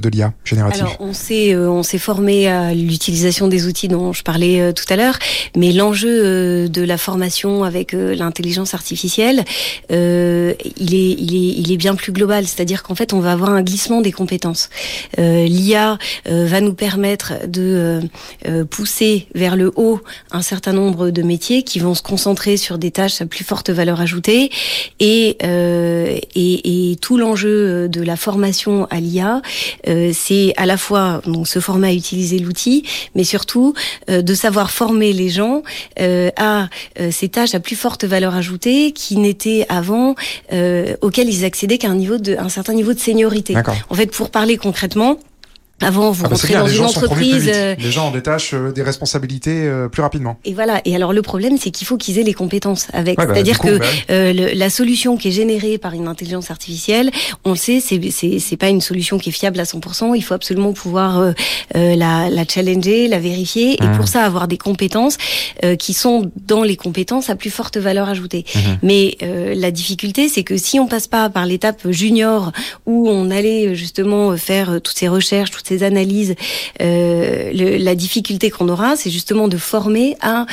l'IA 0.10 0.34
générative 0.44 0.82
Alors 0.82 0.98
on 1.00 1.14
s'est 1.14 1.54
euh, 1.54 1.70
on 1.70 1.84
s'est 1.84 1.98
formé 1.98 2.48
à 2.48 2.74
l'utilisation 2.74 3.48
des 3.48 3.68
outils 3.68 3.88
dont 3.88 4.12
je 4.12 4.24
parlais 4.24 4.60
euh, 4.60 4.72
tout 4.74 4.84
à 4.90 4.98
l'heure, 4.98 5.18
mais 5.56 5.72
l'enjeu 5.72 6.10
euh, 6.10 6.68
de 6.68 6.82
la 6.82 6.98
formation 6.98 7.64
avec 7.64 7.94
l'intelligence 7.94 8.74
artificielle, 8.74 9.46
il 9.90 11.72
est 11.72 11.78
bien 11.78 11.96
plus 11.96 12.12
global, 12.12 12.46
c'est-à-dire 12.46 12.84
qu'en 12.84 12.96
fait 12.96 13.14
on 13.14 13.22
va 13.22 13.32
avoir 13.32 13.52
un 13.52 13.62
glissement 13.62 14.02
des 14.02 14.12
compétences. 14.12 14.70
L'IA 15.18 15.98
va 16.26 16.62
nous 16.62 16.74
permettre 16.74 17.48
de 17.48 18.02
pousser 18.70 19.28
vers 19.36 19.56
le 19.56 19.72
haut 19.76 20.02
un 20.32 20.42
certain 20.42 20.74
nombre 20.74 21.10
de 21.10 21.22
métiers 21.22 21.64
qui 21.64 21.80
vont 21.80 21.94
se 21.94 22.02
concentrer 22.02 22.57
sur 22.58 22.78
des 22.78 22.92
tâches 22.92 23.22
à 23.22 23.26
plus 23.26 23.44
forte 23.44 23.70
valeur 23.70 24.02
ajoutée 24.02 24.50
et 25.00 25.38
euh, 25.44 26.18
et, 26.36 26.92
et 26.92 26.96
tout 26.98 27.18
l'enjeu 27.18 27.88
de 27.88 28.02
la 28.02 28.16
formation 28.16 28.86
à 28.90 29.00
l'IA, 29.00 29.42
euh, 29.88 30.12
c'est 30.14 30.54
à 30.58 30.66
la 30.66 30.78
fois 30.78 31.22
donc 31.26 31.48
se 31.48 31.60
former 31.60 31.90
à 31.90 31.94
utiliser 31.94 32.40
l'outil, 32.40 32.84
mais 33.16 33.24
surtout 33.24 33.74
euh, 34.10 34.22
de 34.22 34.34
savoir 34.34 34.72
former 34.72 35.14
les 35.14 35.30
gens 35.30 35.64
euh, 36.00 36.30
à 36.36 36.70
euh, 37.00 37.12
ces 37.12 37.30
tâches 37.30 37.56
à 37.56 37.60
plus 37.60 37.76
forte 37.76 38.04
valeur 38.04 38.36
ajoutée 38.36 38.92
qui 38.92 39.18
n'étaient 39.18 39.66
avant 39.70 40.16
euh, 40.54 40.96
auxquelles 41.02 41.30
ils 41.30 41.46
accédaient 41.46 41.78
qu'à 41.78 41.90
un 41.90 41.96
niveau 41.96 42.18
de 42.18 42.36
un 42.38 42.50
certain 42.50 42.74
niveau 42.74 42.94
de 42.94 43.00
seniorité. 43.00 43.56
En 43.90 43.96
fait, 43.96 44.08
pour 44.08 44.30
parler 44.30 44.58
concrètement. 44.58 45.20
Avant, 45.82 46.10
vous 46.12 46.24
Ah 46.26 46.30
bah, 46.30 46.36
rentrez 46.36 46.48
bien, 46.48 46.62
dans 46.62 46.68
une 46.68 46.82
entreprise, 46.86 47.52
euh, 47.54 47.76
Les 47.78 47.92
gens 47.92 48.10
des 48.10 48.24
tâches, 48.24 48.52
euh, 48.56 48.72
des 48.72 48.82
responsabilités 48.82 49.68
euh, 49.68 49.88
plus 49.88 50.02
rapidement. 50.02 50.38
et 50.44 50.54
voilà. 50.54 50.82
Et 50.86 50.96
alors 50.96 51.14
le 51.14 51.22
problème, 51.22 51.58
c'est 51.60 51.70
qu'il 51.70 51.86
faut 51.86 51.98
qu'ils 51.98 52.18
aient 52.18 52.24
les 52.24 52.34
compétences 52.34 52.88
avec. 52.94 53.20
Ouais, 53.20 53.28
bah, 53.28 53.34
C'est-à-dire 53.36 53.60
que 53.60 53.78
bah 53.78 53.86
euh, 54.10 54.34
le- 54.34 54.54
la 54.58 54.70
solution 54.72 55.18
qui 55.18 55.28
est 55.28 55.32
générée 55.32 55.78
par 55.78 55.94
une 55.94 56.08
intelligence 56.08 56.50
artificielle, 56.50 57.12
on 57.46 57.52
le 57.52 57.56
sait, 57.58 57.80
c'est 57.80 58.00
c'est 58.40 58.58
pas 58.58 58.70
une 58.70 58.82
solution 58.82 59.20
qui 59.20 59.30
est 59.30 59.32
fiable 59.32 59.60
à 59.60 59.66
100%. 59.66 60.16
Il 60.16 60.22
faut 60.24 60.34
absolument 60.34 60.74
pouvoir 60.74 61.20
euh, 61.20 61.34
la, 61.76 62.30
la 62.32 62.44
challenger, 62.48 63.08
la 63.08 63.20
vérifier, 63.20 63.74
et 63.74 63.88
pour 63.98 64.08
ça 64.08 64.24
avoir 64.24 64.48
des 64.48 64.58
compétences 64.58 65.18
euh, 65.64 65.76
qui 65.76 65.94
sont 65.94 66.32
dans 66.48 66.64
les 66.64 66.76
compétences 66.76 67.30
à 67.30 67.36
plus 67.36 67.52
forte 67.52 67.78
valeur 67.78 68.10
ajoutée. 68.10 68.46
Mhm. 68.56 68.62
Mais 68.82 69.16
euh, 69.22 69.54
la 69.56 69.70
difficulté, 69.70 70.28
c'est 70.28 70.44
que 70.44 70.58
si 70.58 70.80
on 70.80 70.88
passe 70.88 71.08
pas 71.08 71.30
par 71.30 71.46
l'étape 71.46 71.88
junior 71.92 72.52
où 72.88 73.08
on 73.10 73.30
allait 73.30 73.76
justement 73.76 74.36
faire 74.38 74.80
toutes 74.84 74.98
ces 74.98 75.08
recherches, 75.08 75.52
toutes 75.52 75.67
ces 75.68 75.84
analyses, 75.84 76.36
le, 76.80 77.78
la 77.78 77.96
difficulté 77.96 78.50
qu'on 78.50 78.70
aura, 78.70 78.96
c'est 78.96 79.10
justement 79.10 79.48
de 79.48 79.58
former 79.58 80.16
à 80.22 80.46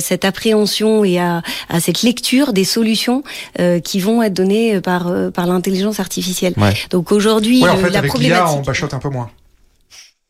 cette 0.00 0.24
appréhension 0.24 1.04
et 1.04 1.18
à, 1.18 1.42
à, 1.68 1.80
cette 1.80 2.02
lecture 2.02 2.52
des 2.52 2.64
solutions 2.64 3.22
qui 3.84 4.00
vont 4.00 4.22
être 4.22 4.34
données 4.34 4.80
par 4.80 5.12
par 5.32 5.46
l'intelligence 5.46 6.00
artificielle. 6.00 6.54
Donc 6.90 7.12
aujourd'hui, 7.12 7.66
en 7.66 7.76
fait, 7.76 7.90
la 7.90 7.98
avec 7.98 8.10
problématique. 8.10 8.56
on 8.56 8.62
bachote 8.62 8.94
un 8.94 8.98
peu 8.98 9.08
moins. 9.08 9.30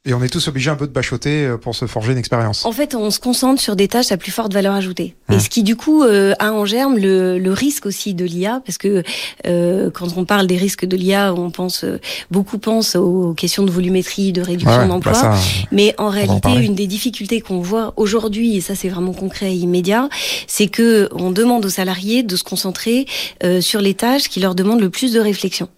Et 0.04 0.14
on 0.14 0.22
est 0.24 0.28
tous 0.28 0.48
obligés 0.48 0.68
un 0.68 0.74
peu 0.74 0.88
de 0.88 0.92
bachoter 0.92 1.44
euh, 1.46 1.56
pour 1.56 1.76
se 1.76 1.86
forger 1.86 2.10
une 2.10 2.18
expérience. 2.18 2.64
En 2.66 2.72
fait, 2.72 2.96
on 2.96 3.12
se 3.12 3.20
concentre 3.20 3.60
sur 3.62 3.76
des 3.76 3.86
tâches 3.86 4.10
à 4.10 4.16
plus 4.16 4.32
forte 4.32 4.52
valeur 4.52 4.74
ajoutée. 4.74 5.14
Et 5.30 5.38
ce 5.38 5.48
qui, 5.48 5.62
du 5.62 5.76
coup, 5.76 6.02
euh, 6.02 6.34
a 6.40 6.52
en 6.52 6.64
germe 6.66 6.98
le, 6.98 7.38
le 7.38 7.52
risque 7.52 7.86
aussi 7.86 8.12
de 8.12 8.24
l'IA, 8.24 8.60
parce 8.66 8.78
que 8.78 9.04
euh, 9.46 9.90
quand 9.92 10.08
on 10.16 10.24
parle 10.24 10.48
des 10.48 10.56
risques 10.56 10.84
de 10.86 10.96
l'IA, 10.96 11.32
on 11.32 11.52
pense 11.52 11.84
euh, 11.84 12.00
beaucoup 12.32 12.58
pensent 12.58 12.96
aux 12.96 13.32
questions 13.34 13.62
de 13.62 13.70
volumétrie, 13.70 14.32
de 14.32 14.42
réduction 14.42 14.76
Ouais, 14.80 14.88
d'emploi. 14.88 15.12
bah 15.12 15.36
Mais 15.70 15.94
en 15.98 16.08
réalité, 16.08 16.50
une 16.52 16.74
des 16.74 16.88
difficultés 16.88 17.40
qu'on 17.40 17.60
voit 17.60 17.94
aujourd'hui, 17.96 18.56
et 18.56 18.60
ça 18.60 18.74
c'est 18.74 18.88
vraiment 18.88 19.12
concret 19.12 19.52
et 19.52 19.56
immédiat, 19.56 20.08
c'est 20.48 20.66
que 20.66 21.08
on 21.12 21.30
demande 21.30 21.64
aux 21.64 21.70
salariés 21.70 22.24
de 22.24 22.34
se 22.34 22.42
concentrer 22.42 23.06
euh, 23.44 23.60
sur 23.60 23.80
les 23.80 23.94
tâches 23.94 24.28
qui 24.28 24.40
leur 24.40 24.56
demandent 24.56 24.80
le 24.80 24.90
plus 24.90 25.12
de 25.12 25.20
réflexion. 25.20 25.68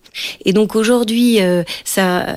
Et 0.44 0.52
donc 0.52 0.76
aujourd'hui, 0.76 1.40
euh, 1.42 1.62
ça, 1.85 2.21
euh, 2.28 2.35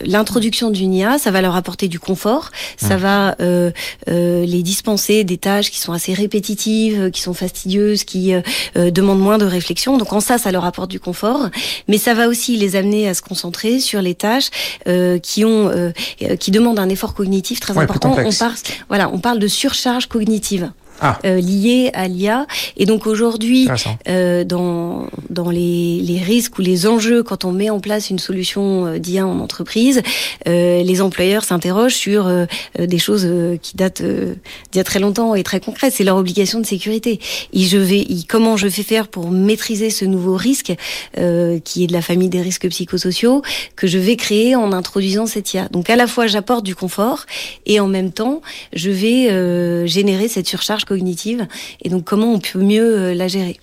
l'introduction 0.00 0.70
d'une 0.70 0.94
IA, 0.94 1.18
ça 1.18 1.30
va 1.30 1.40
leur 1.42 1.56
apporter 1.56 1.88
du 1.88 1.98
confort, 1.98 2.50
ça 2.76 2.96
va 2.96 3.36
euh, 3.40 3.70
euh, 4.08 4.44
les 4.44 4.62
dispenser 4.62 5.24
des 5.24 5.38
tâches 5.38 5.70
qui 5.70 5.78
sont 5.78 5.92
assez 5.92 6.14
répétitives, 6.14 7.10
qui 7.10 7.20
sont 7.20 7.34
fastidieuses, 7.34 8.04
qui 8.04 8.34
euh, 8.34 8.40
euh, 8.76 8.90
demandent 8.90 9.20
moins 9.20 9.38
de 9.38 9.44
réflexion. 9.44 9.98
Donc 9.98 10.12
en 10.12 10.20
ça, 10.20 10.38
ça 10.38 10.52
leur 10.52 10.64
apporte 10.64 10.90
du 10.90 11.00
confort, 11.00 11.48
mais 11.88 11.98
ça 11.98 12.14
va 12.14 12.28
aussi 12.28 12.56
les 12.56 12.76
amener 12.76 13.08
à 13.08 13.14
se 13.14 13.22
concentrer 13.22 13.80
sur 13.80 14.02
les 14.02 14.14
tâches 14.14 14.50
euh, 14.88 15.18
qui 15.18 15.44
ont, 15.44 15.68
euh, 15.68 15.90
euh, 16.22 16.36
qui 16.36 16.50
demandent 16.50 16.78
un 16.78 16.88
effort 16.88 17.14
cognitif 17.14 17.60
très 17.60 17.74
Ouais, 17.74 17.84
important. 17.84 18.16
On 18.18 18.32
parle, 18.32 18.54
voilà, 18.88 19.10
on 19.12 19.18
parle 19.18 19.38
de 19.38 19.48
surcharge 19.48 20.06
cognitive. 20.06 20.70
Ah. 21.00 21.18
euh, 21.24 21.40
liée 21.40 21.90
à 21.94 22.08
l'IA 22.08 22.46
et 22.76 22.86
donc 22.86 23.06
aujourd'hui 23.06 23.68
euh, 24.08 24.44
dans, 24.44 25.06
dans 25.30 25.50
les, 25.50 26.00
les 26.02 26.18
risques 26.20 26.58
ou 26.58 26.62
les 26.62 26.86
enjeux 26.86 27.22
quand 27.22 27.44
on 27.44 27.52
met 27.52 27.70
en 27.70 27.80
place 27.80 28.10
une 28.10 28.18
solution 28.18 28.86
euh, 28.86 28.98
d'IA 28.98 29.26
en 29.26 29.40
entreprise, 29.40 30.02
euh, 30.48 30.82
les 30.82 31.00
employeurs 31.00 31.44
s'interrogent 31.44 31.94
sur 31.94 32.26
euh, 32.26 32.44
euh, 32.78 32.86
des 32.86 32.98
choses 32.98 33.28
qui 33.62 33.76
datent 33.76 34.02
d'il 34.02 34.36
y 34.76 34.78
a 34.78 34.84
très 34.84 34.98
longtemps 34.98 35.34
et 35.34 35.42
très 35.42 35.60
concrètes. 35.60 35.94
C'est 35.96 36.04
leur 36.04 36.16
obligation 36.16 36.60
de 36.60 36.66
sécurité. 36.66 37.20
Et 37.52 37.62
je 37.62 37.78
vais, 37.78 38.00
et 38.00 38.24
comment 38.28 38.56
je 38.56 38.66
vais 38.66 38.82
faire 38.82 39.08
pour 39.08 39.30
maîtriser 39.30 39.90
ce 39.90 40.04
nouveau 40.04 40.36
risque 40.36 40.72
euh, 41.18 41.58
qui 41.60 41.84
est 41.84 41.86
de 41.86 41.92
la 41.92 42.02
famille 42.02 42.28
des 42.28 42.42
risques 42.42 42.68
psychosociaux 42.68 43.42
que 43.76 43.86
je 43.86 43.98
vais 43.98 44.16
créer 44.16 44.54
en 44.56 44.72
introduisant 44.72 45.26
cette 45.26 45.52
IA. 45.54 45.68
Donc 45.68 45.90
à 45.90 45.96
la 45.96 46.06
fois 46.06 46.26
j'apporte 46.26 46.64
du 46.64 46.74
confort 46.74 47.26
et 47.66 47.80
en 47.80 47.88
même 47.88 48.12
temps 48.12 48.42
je 48.72 48.90
vais 48.90 49.30
euh, 49.30 49.86
générer 49.86 50.28
cette 50.28 50.46
surcharge 50.48 50.84
cognitive. 50.94 51.46
Et 51.82 51.88
donc 51.88 52.04
comment 52.04 52.32
on 52.34 52.38
peut 52.40 52.58
mieux 52.60 52.98
euh, 52.98 53.14
la 53.14 53.28
gérer? 53.28 53.58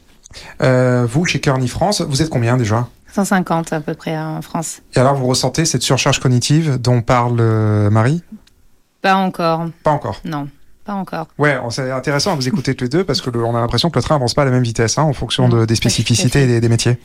Euh, 0.62 1.06
vous, 1.10 1.26
chez 1.26 1.40
Kearney 1.40 1.68
France, 1.68 2.02
vous 2.02 2.22
êtes 2.22 2.30
combien 2.30 2.58
déjà? 2.58 2.88
150 3.14 3.74
à 3.74 3.80
peu 3.82 3.94
près 3.96 4.18
en 4.18 4.42
France. 4.42 4.82
Et 4.96 5.00
alors, 5.00 5.16
vous 5.16 5.26
ressentez 5.28 5.66
cette 5.66 5.82
surcharge 5.82 6.20
cognitive 6.20 6.78
dont 6.80 7.02
parle 7.02 7.38
euh, 7.40 7.90
Marie? 7.90 8.22
Pas 9.02 9.16
encore, 9.16 9.66
Pas 9.84 9.92
encore. 9.92 10.22
non, 10.26 10.48
pas 10.86 10.94
encore. 10.94 11.28
Ouais, 11.38 11.58
c'est 11.70 11.90
intéressant 11.92 12.34
à 12.34 12.36
vous 12.36 12.48
écouter 12.48 12.76
tous 12.76 12.84
les 12.86 12.90
deux 12.90 13.04
parce 13.04 13.22
que 13.22 13.30
le- 13.30 13.44
on 13.44 13.56
a 13.56 13.60
l'impression 13.60 13.90
que 13.90 13.98
le 13.98 14.04
train 14.04 14.16
avance 14.16 14.34
pas 14.34 14.42
à 14.44 14.46
la 14.46 14.52
même 14.52 14.64
vitesse 14.64 14.98
hein, 14.98 15.04
en 15.04 15.14
fonction 15.14 15.50
de- 15.50 15.66
des 15.66 15.76
spécificités 15.76 16.44
et 16.44 16.48
des, 16.48 16.62
des 16.62 16.70
métiers. 16.70 16.98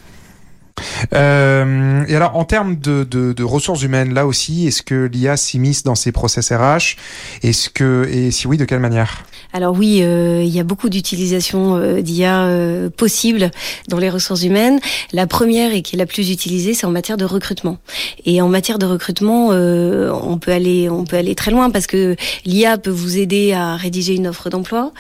Euh, 1.15 2.05
et 2.09 2.17
alors, 2.17 2.37
en 2.37 2.45
termes 2.45 2.77
de, 2.77 3.05
de, 3.05 3.33
de 3.33 3.45
ressources 3.45 3.83
humaines, 3.83 4.15
là 4.15 4.27
aussi, 4.27 4.67
est-ce 4.67 4.83
que 4.83 5.05
l'IA 5.13 5.37
s'immisce 5.37 5.83
dans 5.83 5.95
ces 5.95 6.13
process 6.13 6.51
RH 6.53 6.97
Est-ce 7.43 7.71
que 7.71 8.09
et 8.11 8.31
si 8.31 8.47
oui, 8.47 8.57
de 8.57 8.65
quelle 8.65 8.81
manière? 8.81 9.23
Alors 9.53 9.77
oui, 9.77 10.01
euh, 10.03 10.43
il 10.43 10.55
y 10.55 10.61
a 10.61 10.65
beaucoup 10.65 10.89
d'utilisation 10.89 11.77
euh, 11.77 12.01
d'IA 12.01 12.45
euh, 12.45 12.91
possibles 12.91 13.51
dans 13.89 13.99
les 13.99 14.11
ressources 14.11 14.43
humaines. 14.43 14.81
La 15.13 15.27
première 15.27 15.75
et 15.75 15.83
qui 15.83 15.97
est 15.97 15.99
la 15.99 16.07
plus 16.07 16.31
utilisée, 16.31 16.75
c'est 16.75 16.87
en 16.87 16.91
matière 16.91 17.17
de 17.17 17.25
recrutement. 17.25 17.79
Et 18.25 18.41
en 18.41 18.49
matière 18.49 18.79
de 18.79 18.87
recrutement, 18.87 19.51
euh, 19.53 20.13
on 20.13 20.39
peut 20.39 20.53
aller, 20.53 20.89
on 20.89 21.05
peut 21.05 21.17
aller 21.17 21.35
très 21.35 21.51
loin 21.51 21.71
parce 21.71 21.87
que 21.87 22.17
l'IA 22.45 22.79
peut 22.79 22.91
vous 22.91 23.19
aider 23.19 23.53
à 23.53 23.77
rédiger 23.77 24.15
une 24.15 24.27
offre 24.27 24.49
d'emploi, 24.51 24.93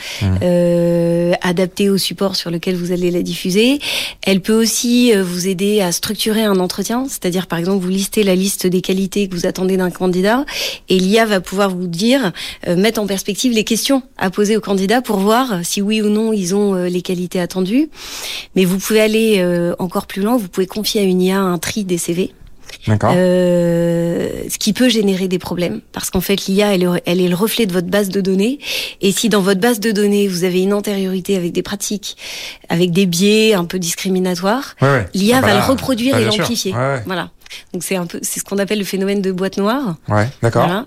euh, 0.43 1.33
adapter 1.41 1.89
au 1.89 1.99
support 1.99 2.37
sur 2.37 2.51
lequel 2.51 2.77
vous 2.77 2.93
allez 2.93 3.11
la 3.11 3.23
diffuser. 3.23 3.81
Elle 4.23 4.41
peut 4.41 4.61
aussi 4.61 5.13
vous 5.15 5.49
aider 5.49 5.81
à 5.81 5.93
structurer 5.93 6.45
un 6.45 6.59
entretien, 6.59 7.07
c'est-à-dire 7.09 7.47
par 7.47 7.59
exemple 7.59 7.83
vous 7.83 7.91
listez 7.91 8.23
la 8.23 8.35
liste 8.35 8.67
des 8.67 8.81
qualités 8.81 9.29
que 9.29 9.35
vous 9.35 9.47
attendez 9.47 9.77
d'un 9.77 9.91
candidat 9.91 10.45
et 10.89 10.99
l'IA 10.99 11.27
va 11.27 11.41
pouvoir 11.41 11.71
vous 11.71 11.87
dire, 11.87 12.33
euh, 12.67 12.77
mettre 12.77 13.01
en 13.01 13.07
perspective 13.07 13.53
les 13.53 13.65
questions 13.65 14.03
à 14.19 14.31
poser 14.31 14.42
aux 14.57 14.61
candidats 14.61 15.01
pour 15.03 15.17
voir 15.19 15.61
si 15.63 15.81
oui 15.83 16.03
ou 16.03 16.09
non 16.09 16.33
ils 16.33 16.55
ont 16.55 16.75
euh, 16.75 16.89
les 16.89 17.03
qualités 17.03 17.41
attendues. 17.41 17.89
Mais 18.57 18.65
vous 18.65 18.79
pouvez 18.79 19.01
aller 19.01 19.37
euh, 19.39 19.75
encore 19.79 20.07
plus 20.07 20.23
loin, 20.23 20.37
vous 20.37 20.49
pouvez 20.49 20.67
confier 20.67 21.01
à 21.01 21.05
une 21.05 21.21
IA 21.23 21.39
un 21.41 21.59
tri 21.59 21.85
des 21.85 21.99
CV. 21.99 22.33
D'accord. 22.89 23.13
Euh, 23.15 24.29
ce 24.49 24.59
qui 24.59 24.73
peut 24.73 24.89
générer 24.89 25.29
des 25.29 25.39
problèmes 25.39 25.81
parce 25.93 26.11
qu'en 26.11 26.21
fait 26.23 26.47
l'IA 26.47 26.75
elle, 26.75 26.83
est- 26.85 27.03
elle 27.07 27.21
est 27.21 27.29
le 27.29 27.35
reflet 27.35 27.67
de 27.67 27.73
votre 27.73 27.87
base 27.87 28.09
de 28.09 28.21
données 28.21 28.59
et 29.03 29.13
si 29.13 29.29
dans 29.29 29.41
votre 29.43 29.61
base 29.61 29.79
de 29.79 29.91
données 29.93 30.27
vous 30.27 30.45
avez 30.45 30.63
une 30.63 30.73
antériorité 30.73 31.37
avec 31.37 31.53
des 31.53 31.63
pratiques 31.63 32.17
avec 32.71 32.91
des 32.91 33.07
biais 33.07 33.53
un 33.55 33.67
peu 33.67 33.79
discriminatoires 33.79 34.75
Ouais, 34.81 34.89
ouais. 34.89 35.07
l'IA 35.15 35.37
Ah 35.39 35.41
bah 35.43 35.47
va 35.49 35.55
là, 35.55 35.61
le 35.67 35.71
reproduire 35.71 36.15
bah, 36.15 36.23
et 36.23 36.25
l'amplifier 36.25 36.73
ouais. 36.73 37.03
voilà 37.07 37.31
donc 37.73 37.83
c'est 37.83 37.97
un 37.97 38.07
peu 38.07 38.19
c'est 38.23 38.41
ce 38.41 38.45
qu'on 38.45 38.59
appelle 38.59 38.79
le 38.79 38.85
phénomène 38.85 39.23
de 39.23 39.33
boîte 39.33 39.57
noire 39.57 39.97
Ouais, 40.09 40.29
d'accord. 40.43 40.65
voilà. 40.65 40.87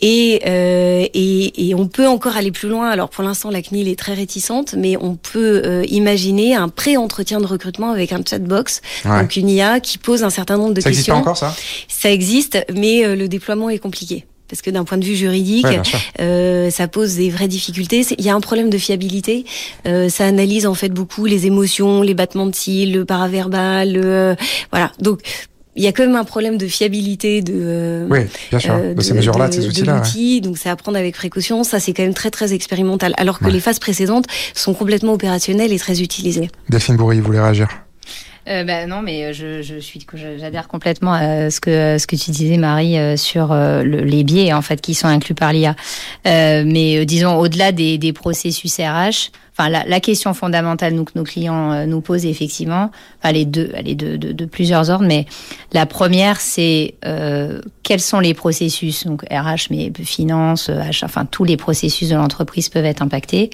Et, 0.00 0.40
euh, 0.46 1.06
et, 1.14 1.68
et 1.68 1.74
on 1.74 1.86
peut 1.86 2.08
encore 2.08 2.36
aller 2.36 2.50
plus 2.50 2.68
loin. 2.68 2.88
Alors 2.90 3.08
pour 3.08 3.22
l'instant, 3.22 3.50
la 3.50 3.62
CNIL 3.62 3.86
est 3.88 3.98
très 3.98 4.14
réticente, 4.14 4.74
mais 4.76 4.96
on 5.00 5.14
peut 5.14 5.62
euh, 5.64 5.84
imaginer 5.88 6.54
un 6.56 6.68
pré-entretien 6.68 7.40
de 7.40 7.46
recrutement 7.46 7.90
avec 7.90 8.12
un 8.12 8.20
chatbox, 8.28 8.80
Ouais. 9.04 9.20
donc 9.22 9.36
une 9.36 9.48
IA 9.48 9.78
qui 9.80 9.98
pose 9.98 10.24
un 10.24 10.30
certain 10.30 10.56
nombre 10.56 10.74
de 10.74 10.80
Ça 10.80 10.88
existe 10.88 11.06
pas 11.08 11.12
questions. 11.14 11.20
encore 11.30 11.36
ça 11.36 11.54
Ça 11.88 12.10
existe, 12.10 12.58
mais 12.74 13.04
euh, 13.04 13.14
le 13.14 13.28
déploiement 13.28 13.70
est 13.70 13.78
compliqué. 13.78 14.26
Parce 14.48 14.60
que 14.60 14.70
d'un 14.70 14.84
point 14.84 14.98
de 14.98 15.04
vue 15.04 15.16
juridique, 15.16 15.64
Ouais, 15.64 15.80
euh, 16.20 16.68
ça 16.70 16.86
pose 16.86 17.14
des 17.14 17.30
vraies 17.30 17.48
difficultés. 17.48 18.04
Il 18.18 18.24
y 18.24 18.28
a 18.28 18.34
un 18.34 18.40
problème 18.40 18.68
de 18.68 18.76
fiabilité. 18.76 19.46
Euh, 19.86 20.10
ça 20.10 20.26
analyse 20.26 20.66
en 20.66 20.74
fait 20.74 20.90
beaucoup 20.90 21.24
les 21.24 21.46
émotions, 21.46 22.02
les 22.02 22.12
battements 22.12 22.44
de 22.46 22.54
cils, 22.54 22.92
le 22.92 23.06
paraverbal. 23.06 23.92
le, 23.94 24.04
euh, 24.04 24.34
voilà. 24.70 24.92
Donc 25.00 25.20
il 25.74 25.82
y 25.82 25.86
a 25.86 25.92
quand 25.92 26.04
même 26.06 26.16
un 26.16 26.24
problème 26.24 26.58
de 26.58 26.66
fiabilité 26.66 27.40
de. 27.42 27.52
euh, 27.54 28.06
Oui, 28.10 28.20
bien 28.50 28.58
sûr. 28.58 28.74
euh, 28.74 28.94
de, 28.94 29.00
ces 29.00 29.14
mesures-là, 29.14 29.48
de 29.48 29.54
ces 29.54 29.66
outils-là. 29.66 30.02
ouais. 30.14 30.40
donc 30.40 30.58
c'est 30.58 30.68
à 30.68 30.76
prendre 30.76 30.98
avec 30.98 31.14
précaution. 31.14 31.64
Ça, 31.64 31.80
c'est 31.80 31.92
quand 31.92 32.02
même 32.02 32.14
très 32.14 32.30
très 32.30 32.52
expérimental. 32.52 33.14
Alors 33.16 33.38
que 33.38 33.46
Ouais. 33.46 33.52
les 33.52 33.60
phases 33.60 33.78
précédentes 33.78 34.26
sont 34.54 34.74
complètement 34.74 35.12
opérationnelles 35.14 35.72
et 35.72 35.78
très 35.78 36.02
utilisées. 36.02 36.50
Delphine 36.68 36.96
Bourri, 36.96 37.18
vous 37.20 37.26
voulez 37.26 37.40
réagir? 37.40 37.68
Euh, 38.48 38.64
bah, 38.64 38.86
non, 38.86 39.02
mais 39.02 39.26
euh, 39.26 39.32
je, 39.32 39.62
je 39.62 39.78
suis, 39.78 40.04
j'adhère 40.38 40.66
complètement 40.66 41.12
à 41.12 41.48
ce 41.50 41.60
que 41.60 41.96
ce 41.98 42.06
que 42.08 42.16
tu 42.16 42.32
disais, 42.32 42.56
Marie, 42.56 42.98
euh, 42.98 43.16
sur 43.16 43.52
euh, 43.52 43.84
le- 43.84 44.00
les 44.02 44.24
biais 44.24 44.52
en 44.52 44.62
fait 44.62 44.80
qui 44.80 44.94
sont 44.94 45.06
inclus 45.06 45.34
par 45.34 45.52
l'IA. 45.52 45.76
Euh, 46.26 46.64
mais 46.66 46.96
euh, 46.98 47.04
disons 47.04 47.36
au-delà 47.36 47.70
des, 47.70 47.98
des 47.98 48.12
processus 48.12 48.76
RH, 48.78 49.30
enfin 49.56 49.68
la, 49.68 49.84
la 49.84 50.00
question 50.00 50.34
fondamentale 50.34 50.92
nous, 50.94 51.04
que 51.04 51.12
nos 51.14 51.22
clients 51.22 51.72
euh, 51.72 51.86
nous 51.86 52.00
posent 52.00 52.26
effectivement, 52.26 52.90
enfin 53.22 53.32
les 53.32 53.44
deux, 53.44 53.70
elle 53.74 53.88
est 53.88 53.94
de, 53.94 54.16
de, 54.16 54.44
plusieurs 54.44 54.90
ordres, 54.90 55.06
mais 55.06 55.26
la 55.72 55.86
première 55.86 56.40
c'est 56.40 56.94
euh, 57.04 57.60
quels 57.84 58.00
sont 58.00 58.18
les 58.18 58.34
processus, 58.34 59.06
donc 59.06 59.22
RH, 59.30 59.68
mais 59.70 59.92
finance, 60.02 60.68
H, 60.68 61.04
enfin 61.04 61.26
tous 61.26 61.44
les 61.44 61.56
processus 61.56 62.08
de 62.08 62.16
l'entreprise 62.16 62.68
peuvent 62.70 62.84
être 62.86 63.02
impactés. 63.02 63.50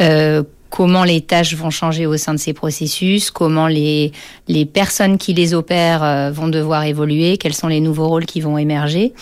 Euh, 0.00 0.42
comment 0.76 1.04
les 1.04 1.20
tâches 1.20 1.54
vont 1.54 1.70
changer 1.70 2.04
au 2.04 2.16
sein 2.16 2.34
de 2.34 2.38
ces 2.40 2.52
processus, 2.52 3.30
comment 3.30 3.68
les, 3.68 4.10
les 4.48 4.64
personnes 4.66 5.18
qui 5.18 5.32
les 5.32 5.54
opèrent 5.54 6.02
euh, 6.02 6.32
vont 6.32 6.48
devoir 6.48 6.82
évoluer, 6.82 7.36
quels 7.36 7.54
sont 7.54 7.68
les 7.68 7.78
nouveaux 7.78 8.08
rôles 8.08 8.26
qui 8.26 8.40
vont 8.40 8.58
émerger, 8.58 9.12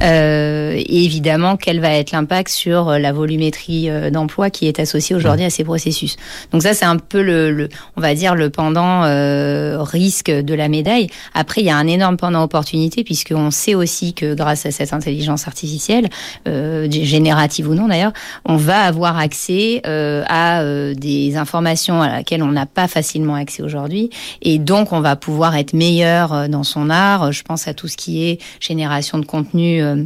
euh, 0.00 0.72
et 0.74 1.04
évidemment 1.04 1.58
quel 1.58 1.80
va 1.80 1.90
être 1.90 2.12
l'impact 2.12 2.48
sur 2.48 2.88
euh, 2.88 2.98
la 2.98 3.12
volumétrie 3.12 3.90
euh, 3.90 4.08
d'emploi 4.08 4.48
qui 4.48 4.66
est 4.66 4.80
associée 4.80 5.14
aujourd'hui 5.14 5.44
à 5.44 5.50
ces 5.50 5.64
processus. 5.64 6.16
Donc 6.50 6.62
ça 6.62 6.72
c'est 6.72 6.86
un 6.86 6.96
peu 6.96 7.20
le, 7.20 7.50
le- 7.50 7.68
on 7.98 8.00
va 8.00 8.14
dire 8.14 8.34
le 8.34 8.48
pendant 8.48 9.04
euh, 9.04 9.82
risque 9.82 10.30
de 10.30 10.54
la 10.54 10.68
médaille. 10.68 11.08
Après 11.34 11.60
il 11.60 11.66
y 11.66 11.70
a 11.70 11.76
un 11.76 11.88
énorme 11.88 12.16
pendant 12.16 12.42
opportunité 12.42 13.04
puisqu'on 13.04 13.50
sait 13.50 13.74
aussi 13.74 14.14
que 14.14 14.32
grâce 14.32 14.64
à 14.64 14.70
cette 14.70 14.94
intelligence 14.94 15.46
artificielle, 15.46 16.08
euh, 16.48 16.88
générative 16.90 17.68
ou 17.68 17.74
non 17.74 17.88
d'ailleurs, 17.88 18.14
on 18.46 18.56
va 18.56 18.80
avoir 18.80 19.18
accès 19.18 19.82
à 19.84 20.62
euh, 20.62 20.94
des 21.02 21.36
informations 21.36 22.00
à 22.00 22.08
laquelle 22.08 22.42
on 22.42 22.52
n'a 22.52 22.66
pas 22.66 22.88
facilement 22.88 23.34
accès 23.34 23.62
aujourd'hui, 23.62 24.10
et 24.40 24.58
donc 24.58 24.92
on 24.92 25.00
va 25.00 25.16
pouvoir 25.16 25.56
être 25.56 25.72
meilleur 25.72 26.32
euh, 26.32 26.48
dans 26.48 26.62
son 26.62 26.88
art. 26.90 27.32
Je 27.32 27.42
pense 27.42 27.68
à 27.68 27.74
tout 27.74 27.88
ce 27.88 27.96
qui 27.96 28.24
est 28.24 28.38
génération 28.60 29.18
de 29.18 29.26
contenu. 29.26 29.82
euh, 29.82 30.04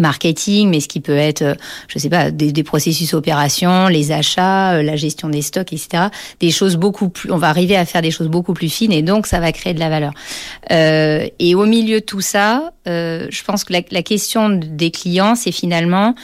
marketing, 0.00 0.70
mais 0.70 0.78
ce 0.78 0.86
qui 0.86 1.00
peut 1.00 1.16
être, 1.16 1.42
euh, 1.42 1.54
je 1.88 1.98
sais 1.98 2.08
pas, 2.08 2.30
des, 2.30 2.62
processus 2.62 3.14
opérations, 3.14 3.88
les 3.88 4.12
achats, 4.12 4.80
la 4.80 4.94
gestion 4.94 5.28
des 5.28 5.42
stocks, 5.42 5.72
etc. 5.72 6.04
Des 6.38 6.52
choses 6.52 6.76
beaucoup 6.76 7.08
plus, 7.08 7.32
on 7.32 7.36
va 7.36 7.48
arriver 7.48 7.74
à 7.74 7.84
faire 7.84 8.00
des 8.00 8.12
choses 8.12 8.28
beaucoup 8.28 8.54
plus 8.54 8.68
fines 8.68 8.92
et 8.92 9.02
donc 9.02 9.26
ça 9.26 9.40
va 9.40 9.50
créer 9.50 9.74
de 9.74 9.80
la 9.80 9.88
valeur. 9.88 10.12
Et 10.70 11.54
au 11.56 11.66
milieu 11.66 11.98
de 11.98 12.04
tout 12.04 12.20
ça, 12.20 12.70
je 12.86 13.42
pense 13.44 13.64
que 13.64 13.72
la 13.72 14.02
question 14.02 14.50
des 14.50 14.92
clients, 14.92 15.34
c'est 15.34 15.50
finalement 15.50 16.14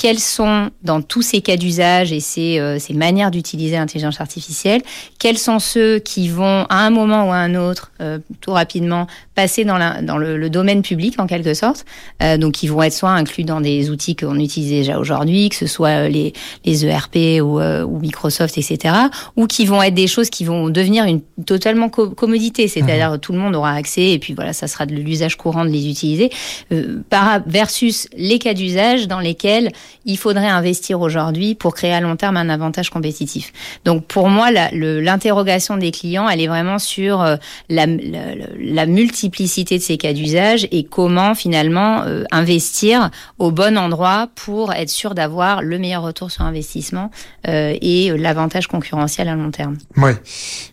quels 0.00 0.18
sont, 0.18 0.70
dans 0.82 1.02
tous 1.02 1.20
ces 1.20 1.42
cas 1.42 1.58
d'usage 1.58 2.10
et 2.10 2.20
ces, 2.20 2.58
euh, 2.58 2.78
ces 2.78 2.94
manières 2.94 3.30
d'utiliser 3.30 3.76
l'intelligence 3.76 4.18
artificielle, 4.18 4.80
quels 5.18 5.36
sont 5.36 5.58
ceux 5.58 5.98
qui 5.98 6.30
vont, 6.30 6.64
à 6.70 6.86
un 6.86 6.88
moment 6.88 7.28
ou 7.28 7.32
à 7.32 7.36
un 7.36 7.54
autre, 7.54 7.92
euh, 8.00 8.18
tout 8.40 8.52
rapidement, 8.52 9.06
passer 9.40 9.64
dans, 9.64 9.78
la, 9.78 10.02
dans 10.02 10.18
le, 10.18 10.36
le, 10.36 10.50
domaine 10.50 10.82
public, 10.82 11.18
en 11.18 11.26
quelque 11.26 11.54
sorte, 11.54 11.86
euh, 12.22 12.36
donc 12.36 12.52
qui 12.52 12.68
vont 12.68 12.82
être 12.82 12.92
soit 12.92 13.12
inclus 13.12 13.44
dans 13.44 13.62
des 13.62 13.88
outils 13.88 14.14
qu'on 14.14 14.38
utilise 14.38 14.70
déjà 14.70 14.98
aujourd'hui, 14.98 15.48
que 15.48 15.56
ce 15.56 15.66
soit 15.66 16.10
les, 16.10 16.34
les 16.66 16.84
ERP 16.84 17.40
ou, 17.40 17.58
euh, 17.58 17.82
ou, 17.82 17.98
Microsoft, 18.00 18.58
etc., 18.58 18.94
ou 19.36 19.46
qui 19.46 19.64
vont 19.64 19.82
être 19.82 19.94
des 19.94 20.08
choses 20.08 20.28
qui 20.28 20.44
vont 20.44 20.68
devenir 20.68 21.06
une 21.06 21.22
totalement 21.46 21.88
co 21.88 22.10
commodité, 22.10 22.68
c'est-à-dire 22.68 23.12
mmh. 23.12 23.18
tout 23.20 23.32
le 23.32 23.38
monde 23.38 23.56
aura 23.56 23.72
accès, 23.72 24.10
et 24.10 24.18
puis 24.18 24.34
voilà, 24.34 24.52
ça 24.52 24.66
sera 24.66 24.84
de 24.84 24.94
l'usage 24.94 25.38
courant 25.38 25.64
de 25.64 25.70
les 25.70 25.88
utiliser, 25.88 26.28
euh, 26.70 27.00
par, 27.08 27.40
versus 27.46 28.06
les 28.14 28.38
cas 28.38 28.52
d'usage 28.52 29.08
dans 29.08 29.20
lesquels 29.20 29.70
il 30.04 30.18
faudrait 30.18 30.48
investir 30.48 31.00
aujourd'hui 31.00 31.54
pour 31.54 31.74
créer 31.74 31.94
à 31.94 32.00
long 32.02 32.16
terme 32.16 32.36
un 32.36 32.50
avantage 32.50 32.90
compétitif. 32.90 33.54
Donc 33.86 34.04
pour 34.04 34.28
moi, 34.28 34.50
l'interrogation 34.50 35.78
des 35.78 35.92
clients, 35.92 36.28
elle 36.28 36.42
est 36.42 36.46
vraiment 36.46 36.78
sur 36.78 37.22
euh, 37.22 37.36
la, 37.70 37.86
la, 37.86 38.34
la 38.58 38.86
multiplicité 39.30 39.78
de 39.78 39.82
ces 39.82 39.96
cas 39.96 40.12
d'usage 40.12 40.66
et 40.72 40.84
comment 40.84 41.34
finalement 41.36 42.02
euh, 42.02 42.24
investir 42.32 43.10
au 43.38 43.52
bon 43.52 43.78
endroit 43.78 44.28
pour 44.34 44.72
être 44.72 44.88
sûr 44.88 45.14
d'avoir 45.14 45.62
le 45.62 45.78
meilleur 45.78 46.02
retour 46.02 46.30
sur 46.30 46.42
investissement 46.42 47.10
euh, 47.46 47.76
et 47.80 48.10
l'avantage 48.16 48.66
concurrentiel 48.66 49.28
à 49.28 49.36
long 49.36 49.52
terme. 49.52 49.78
Oui, 49.96 50.10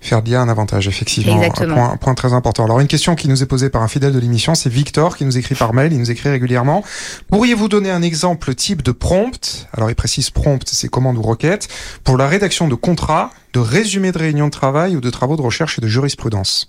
faire 0.01 0.23
bien 0.23 0.41
un 0.41 0.49
avantage, 0.49 0.87
effectivement. 0.87 1.35
Exactement. 1.37 1.73
Un 1.73 1.75
point, 1.75 1.91
un 1.91 1.97
point 1.97 2.15
très 2.15 2.33
important. 2.33 2.65
Alors 2.65 2.79
une 2.79 2.87
question 2.87 3.15
qui 3.15 3.27
nous 3.27 3.43
est 3.43 3.45
posée 3.45 3.69
par 3.69 3.83
un 3.83 3.87
fidèle 3.87 4.13
de 4.13 4.19
l'émission, 4.19 4.55
c'est 4.55 4.71
Victor 4.71 5.17
qui 5.17 5.25
nous 5.25 5.37
écrit 5.37 5.55
par 5.55 5.73
mail, 5.73 5.93
il 5.93 5.99
nous 5.99 6.09
écrit 6.09 6.29
régulièrement. 6.29 6.83
Pourriez-vous 7.29 7.67
donner 7.67 7.91
un 7.91 8.01
exemple 8.01 8.55
type 8.55 8.81
de 8.81 8.91
prompt? 8.91 9.67
Alors 9.73 9.89
il 9.91 9.95
précise 9.95 10.31
prompt, 10.31 10.67
c'est 10.67 10.89
commande 10.89 11.17
ou 11.17 11.21
requête 11.21 11.67
pour 12.03 12.17
la 12.17 12.27
rédaction 12.27 12.67
de 12.67 12.75
contrats, 12.75 13.29
de 13.53 13.59
résumés 13.59 14.11
de 14.11 14.17
réunions 14.17 14.47
de 14.47 14.51
travail 14.51 14.95
ou 14.95 15.01
de 15.01 15.09
travaux 15.11 15.35
de 15.35 15.41
recherche 15.41 15.77
et 15.77 15.81
de 15.81 15.87
jurisprudence. 15.87 16.67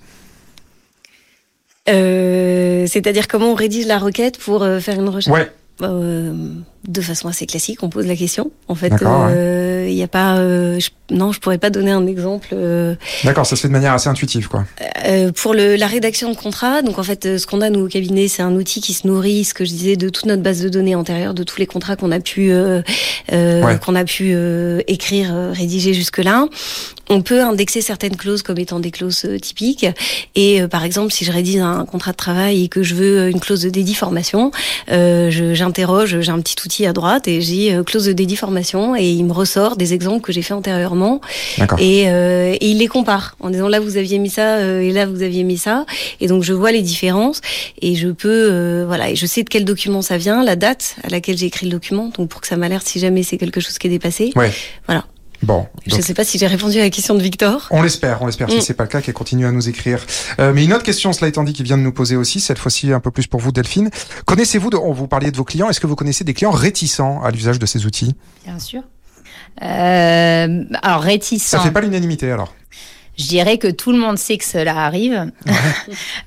Euh, 1.88 2.87
C'est-à-dire 2.87 3.28
comment 3.28 3.52
on 3.52 3.54
rédige 3.54 3.87
la 3.87 3.99
requête 3.99 4.38
pour 4.38 4.62
euh, 4.62 4.80
faire 4.80 4.99
une 5.00 5.09
recherche? 5.09 5.37
Ouais. 5.37 5.50
De 6.87 7.00
façon 7.00 7.28
assez 7.28 7.44
classique, 7.47 7.82
on 7.82 7.88
pose 7.90 8.06
la 8.06 8.16
question. 8.16 8.50
En 8.68 8.75
fait, 8.75 8.88
il 8.88 9.06
euh, 9.06 9.88
n'y 9.90 10.02
a 10.02 10.08
pas. 10.08 10.37
Euh, 10.38 10.78
je, 10.78 10.90
non, 11.11 11.32
je 11.32 11.40
pourrais 11.40 11.58
pas 11.58 11.70
donner 11.70 11.90
un 11.90 12.06
exemple. 12.06 12.49
euh, 12.52 12.94
D'accord, 13.25 13.44
ça 13.47 13.56
se 13.56 13.62
fait 13.62 13.68
de 13.68 13.73
manière 13.73 13.92
assez 13.92 14.08
intuitive, 14.08 14.49
quoi. 14.49 14.64
euh, 15.06 15.32
pour 15.32 15.54
le, 15.54 15.75
la 15.76 15.87
rédaction 15.87 16.30
de 16.30 16.37
contrat, 16.37 16.82
donc 16.82 16.99
en 16.99 17.02
fait, 17.02 17.26
euh, 17.26 17.37
ce 17.38 17.47
qu'on 17.47 17.61
a 17.62 17.68
nous 17.70 17.80
au 17.87 17.88
cabinet, 17.88 18.28
c'est 18.28 18.42
un 18.42 18.54
outil 18.54 18.80
qui 18.80 18.94
se 18.94 19.06
nourrit, 19.06 19.44
ce 19.44 19.54
que 19.54 19.64
je 19.64 19.70
disais, 19.70 19.97
de 19.97 20.08
toute 20.08 20.26
notre 20.26 20.42
base 20.42 20.62
de 20.62 20.68
données 20.68 20.94
antérieure, 20.94 21.35
de 21.35 21.42
tous 21.42 21.58
les 21.58 21.66
contrats 21.66 21.97
qu'on 21.97 22.12
a 22.12 22.20
pu 22.20 22.52
Ouais. 23.30 23.78
qu'on 23.85 23.94
a 23.94 24.04
pu 24.04 24.32
euh, 24.35 24.80
écrire, 24.87 25.35
rédiger 25.52 25.92
jusque 25.94 26.18
là. 26.18 26.47
On 27.11 27.23
peut 27.23 27.42
indexer 27.42 27.80
certaines 27.80 28.16
clauses 28.16 28.42
comme 28.42 28.58
étant 28.58 28.80
des 28.80 28.90
clauses 28.90 29.26
typiques. 29.40 29.87
Et 30.35 30.61
euh, 30.62 30.68
par 30.68 30.85
exemple, 30.85 31.11
si 31.12 31.25
je 31.25 31.32
rédige 31.32 31.61
un 31.61 31.85
contrat 31.87 32.12
de 32.12 32.16
travail 32.16 32.64
et 32.64 32.68
que 32.68 32.82
je 32.82 32.94
veux 32.94 33.28
une 33.30 33.40
clause 33.40 33.62
de 33.62 33.70
dédit 33.70 33.94
formation, 33.94 34.50
euh, 34.90 35.30
je- 35.30 35.54
j'interroge, 35.54 36.20
j'ai 36.20 36.30
un 36.30 36.40
petit 36.40 36.56
outil 36.64 36.67
à 36.87 36.92
droite 36.92 37.28
et 37.28 37.40
j'ai 37.40 37.75
euh, 37.75 37.82
clause 37.82 38.06
de 38.06 38.12
dédit 38.12 38.37
formation 38.37 38.94
et 38.94 39.08
il 39.10 39.25
me 39.25 39.32
ressort 39.32 39.76
des 39.76 39.94
exemples 39.94 40.20
que 40.20 40.32
j'ai 40.32 40.42
fait 40.42 40.54
antérieurement. 40.54 41.20
Et, 41.78 42.08
euh, 42.08 42.54
et 42.60 42.70
il 42.70 42.78
les 42.78 42.87
compare 42.87 43.37
en 43.40 43.50
disant 43.50 43.68
là 43.68 43.80
vous 43.80 43.96
aviez 43.96 44.18
mis 44.18 44.30
ça 44.30 44.56
euh, 44.56 44.80
et 44.80 44.92
là 44.92 45.06
vous 45.06 45.22
aviez 45.22 45.44
mis 45.44 45.58
ça. 45.58 45.87
Et 46.20 46.26
donc 46.26 46.42
je 46.42 46.52
vois 46.52 46.72
les 46.72 46.82
différences 46.82 47.40
et 47.80 47.94
je 47.94 48.08
peux 48.08 48.84
voilà 48.87 49.10
et 49.10 49.16
je 49.16 49.26
sais 49.26 49.42
de 49.42 49.48
quel 49.48 49.64
document 49.64 50.02
ça 50.02 50.18
vient 50.18 50.42
la 50.44 50.56
date 50.56 50.96
à 51.02 51.08
laquelle 51.08 51.37
j'ai 51.37 51.46
écrit 51.46 51.66
le 51.66 51.72
document 51.72 52.10
donc 52.16 52.28
pour 52.28 52.40
que 52.40 52.46
ça 52.46 52.56
m'alerte 52.56 52.87
si 52.87 52.98
jamais 52.98 53.22
c'est 53.22 53.38
quelque 53.38 53.60
chose 53.60 53.78
qui 53.78 53.87
est 53.87 53.90
dépassé. 53.90 54.32
Ouais. 54.37 54.52
voilà 54.87 55.04
Bon. 55.42 55.66
je 55.87 55.90
donc- 55.92 56.02
sais 56.02 56.14
pas 56.14 56.25
si 56.25 56.37
j'ai 56.38 56.47
répondu 56.49 56.78
à 56.78 56.83
la 56.83 56.90
question 56.90 57.14
de 57.14 57.23
Victor 57.23 57.68
On 57.71 57.80
l'espère, 57.83 58.21
on 58.23 58.26
l'espère. 58.26 58.50
Si 58.50 58.57
Mm. 58.57 58.61
c'est 58.61 58.75
pas 58.75 58.83
le 58.85 58.88
cas, 58.88 59.00
qu'elle 59.00 59.14
continue 59.14 59.47
à 59.47 59.52
nous 59.52 59.68
écrire. 59.68 60.04
Euh, 60.41 60.52
mais 60.52 60.65
une 60.65 60.73
autre 60.73 60.82
question, 60.82 61.12
cela 61.12 61.28
étant 61.28 61.45
dit, 61.45 61.52
qui 61.52 61.62
vient 61.62 61.78
de 61.78 61.82
nous 61.82 61.93
poser 61.93 62.17
aussi, 62.17 62.41
cette 62.41 62.58
fois-ci 62.58 62.93
un 62.93 63.00
peu 63.00 63.10
plus 63.12 63.26
pour 63.28 63.41
vous, 63.41 63.52
Delphine. 63.52 63.91
Connaissez-vous, 64.25 64.71
de, 64.71 64.76
on 64.76 64.93
vous 64.93 65.06
parliez 65.06 65.30
de 65.30 65.36
vos 65.36 65.45
clients, 65.45 65.71
est-ce 65.71 65.78
que 65.80 65.86
vous 65.86 65.95
connaissez 65.97 66.25
des 66.25 66.34
clients 66.34 66.50
réticents 66.50 67.23
à 67.23 67.30
l'usage 67.30 67.58
de 67.60 67.67
ces 67.67 67.86
outils? 67.86 68.15
Bien 68.45 68.58
sûr. 68.58 68.82
Euh, 69.62 70.65
alors 70.82 71.00
réticent. 71.02 71.47
Ça 71.47 71.60
fait 71.60 71.71
pas 71.71 71.80
l'unanimité 71.80 72.30
alors. 72.30 72.54
Je 73.19 73.26
dirais 73.26 73.59
que 73.59 73.69
tout 73.69 73.91
le 73.93 73.99
monde 73.99 74.17
sait 74.17 74.39
que 74.39 74.45
cela 74.45 74.76
arrive, 74.78 75.31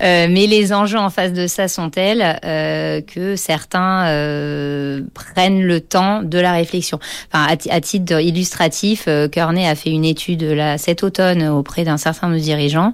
Euh, 0.03 0.27
mais 0.29 0.47
les 0.47 0.73
enjeux 0.73 0.97
en 0.97 1.11
face 1.11 1.31
de 1.31 1.45
ça 1.45 1.67
sont 1.67 1.91
tels 1.91 2.39
euh, 2.43 3.01
que 3.01 3.35
certains 3.35 4.07
euh, 4.07 5.01
prennent 5.13 5.61
le 5.61 5.79
temps 5.79 6.23
de 6.23 6.39
la 6.39 6.53
réflexion. 6.53 6.99
Enfin, 7.31 7.45
à, 7.47 7.55
ti- 7.55 7.69
à 7.69 7.79
titre 7.81 8.19
illustratif, 8.19 9.03
euh, 9.07 9.27
Kearney 9.27 9.67
a 9.67 9.75
fait 9.75 9.91
une 9.91 10.05
étude 10.05 10.41
là, 10.43 10.79
cet 10.79 11.03
automne 11.03 11.43
auprès 11.47 11.83
d'un 11.83 11.97
certain 11.97 12.27
nombre 12.27 12.39
de 12.39 12.43
dirigeants. 12.43 12.93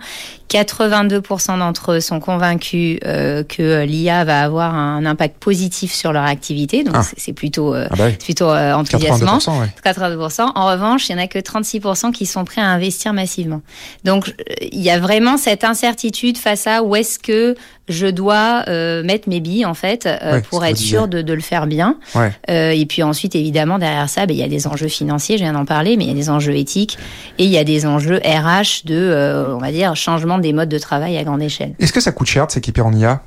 82% 0.49 1.57
d'entre 1.59 1.93
eux 1.93 1.99
sont 1.99 2.19
convaincus 2.19 2.99
euh, 3.05 3.43
que 3.43 3.83
l'IA 3.83 4.23
va 4.23 4.41
avoir 4.41 4.73
un 4.75 5.05
impact 5.05 5.37
positif 5.39 5.93
sur 5.93 6.13
leur 6.13 6.23
activité, 6.23 6.83
donc 6.83 6.95
Ah. 6.97 7.03
c'est- 7.17 7.33
plutôt, 7.33 7.75
euh, 7.75 7.87
Ah 7.91 7.95
bah 7.97 8.05
oui. 8.07 8.13
plutôt 8.13 8.49
euh, 8.49 8.73
enthousiasmant. 8.73 9.37
82%, 9.39 9.59
ouais. 9.59 9.67
82%. 9.83 10.51
En 10.55 10.67
revanche, 10.67 11.09
il 11.09 11.11
y 11.11 11.15
en 11.15 11.21
a 11.23 11.27
que 11.27 11.39
36% 11.39 12.11
qui 12.11 12.25
sont 12.25 12.45
prêts 12.45 12.61
à 12.61 12.65
investir 12.67 13.13
massivement. 13.13 13.61
Donc, 14.05 14.33
il 14.61 14.81
y 14.81 14.89
a 14.89 14.99
vraiment 14.99 15.37
cette 15.37 15.63
incertitude 15.63 16.37
face 16.37 16.65
à 16.67 16.81
où 16.83 16.95
est-ce 16.95 17.19
que 17.19 17.55
je 17.89 18.07
dois 18.07 18.63
euh, 18.67 19.03
mettre 19.03 19.29
mes 19.29 19.39
billes, 19.39 19.65
en 19.65 19.73
fait, 19.73 20.05
euh, 20.05 20.33
Ouais, 20.33 20.41
pour 20.41 20.65
être 20.65 20.77
sûr 20.77 21.07
de, 21.07 21.21
de 21.21 21.33
le 21.33 21.41
faire 21.41 21.67
bien. 21.67 21.97
Ouais. 22.15 22.31
Euh, 22.49 22.71
et 22.71 22.85
puis 22.85 23.03
ensuite, 23.03 23.33
évidemment, 23.35 23.79
derrière 23.79 24.09
ça, 24.09 24.25
ben, 24.25 24.33
il 24.35 24.39
y 24.39 24.43
a 24.43 24.47
des 24.49 24.67
enjeux 24.67 24.87
financiers, 24.89 25.37
je 25.37 25.43
viens 25.43 25.53
d'en 25.53 25.65
parler, 25.65 25.95
mais 25.97 26.03
il 26.03 26.07
y 26.09 26.11
a 26.11 26.15
des 26.15 26.29
enjeux 26.29 26.55
éthiques 26.55 26.97
et 27.37 27.45
il 27.45 27.49
y 27.49 27.57
a 27.57 27.63
des 27.63 27.85
enjeux 27.85 28.17
RH 28.23 28.85
de, 28.85 28.95
euh, 28.95 29.55
on 29.55 29.59
va 29.59 29.71
dire, 29.71 29.95
changement 29.95 30.37
des 30.37 30.53
modes 30.53 30.69
de 30.69 30.79
travail 30.79 31.17
à 31.17 31.23
grande 31.23 31.41
échelle. 31.41 31.73
Est-ce 31.79 31.93
que 31.93 32.01
ça 32.01 32.11
coûte 32.11 32.27
cher 32.27 32.47
de 32.47 32.51
s'équiper 32.51 32.81
en 32.81 32.91
IA 32.93 33.21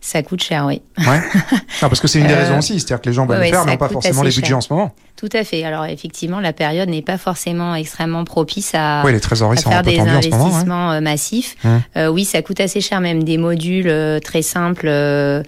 Ça 0.00 0.22
coûte 0.22 0.42
cher, 0.42 0.64
oui. 0.66 0.80
Ouais. 0.98 1.20
non, 1.82 1.88
parce 1.88 2.00
que 2.00 2.08
c'est 2.08 2.18
une 2.20 2.26
des 2.28 2.32
Euh, 2.34 2.38
raisons 2.38 2.58
aussi, 2.58 2.74
c'est-à-dire 2.80 3.00
que 3.02 3.08
les 3.08 3.14
gens 3.14 3.26
veulent 3.26 3.38
le 3.40 3.44
faire, 3.46 3.64
mais 3.64 3.72
n'ont 3.72 3.78
pas 3.78 3.88
forcément 3.88 4.22
les 4.22 4.30
budgets 4.30 4.46
cher. 4.46 4.56
en 4.56 4.60
ce 4.60 4.72
moment. 4.72 4.94
Tout 5.18 5.28
à 5.32 5.42
fait. 5.42 5.64
Alors 5.64 5.84
effectivement, 5.86 6.38
la 6.38 6.52
période 6.52 6.88
n'est 6.88 7.02
pas 7.02 7.18
forcément 7.18 7.74
extrêmement 7.74 8.22
propice 8.22 8.70
à, 8.74 9.02
Oui, 9.04 9.12
les 9.12 9.18
trésoreries 9.18 9.58
à 9.58 9.62
sont 9.62 9.68
un 9.70 9.72
faire 9.72 9.82
des 9.82 9.96
tendues 9.96 10.10
en 10.10 10.20
ce 10.22 10.28
moment. 10.28 10.38
ouais. 10.38 10.46
investissements 10.46 10.92
euh, 10.92 11.00
massifs. 11.00 11.56
Hum. 11.64 11.80
Euh, 11.96 12.06
oui, 12.06 12.24
ça 12.24 12.40
coûte 12.40 12.60
assez 12.60 12.80
cher, 12.80 13.00
même 13.00 13.24
des 13.24 13.36
modules 13.36 13.88
euh, 13.88 14.20
très 14.20 14.42
simples 14.42 14.86
euh, 14.86 15.42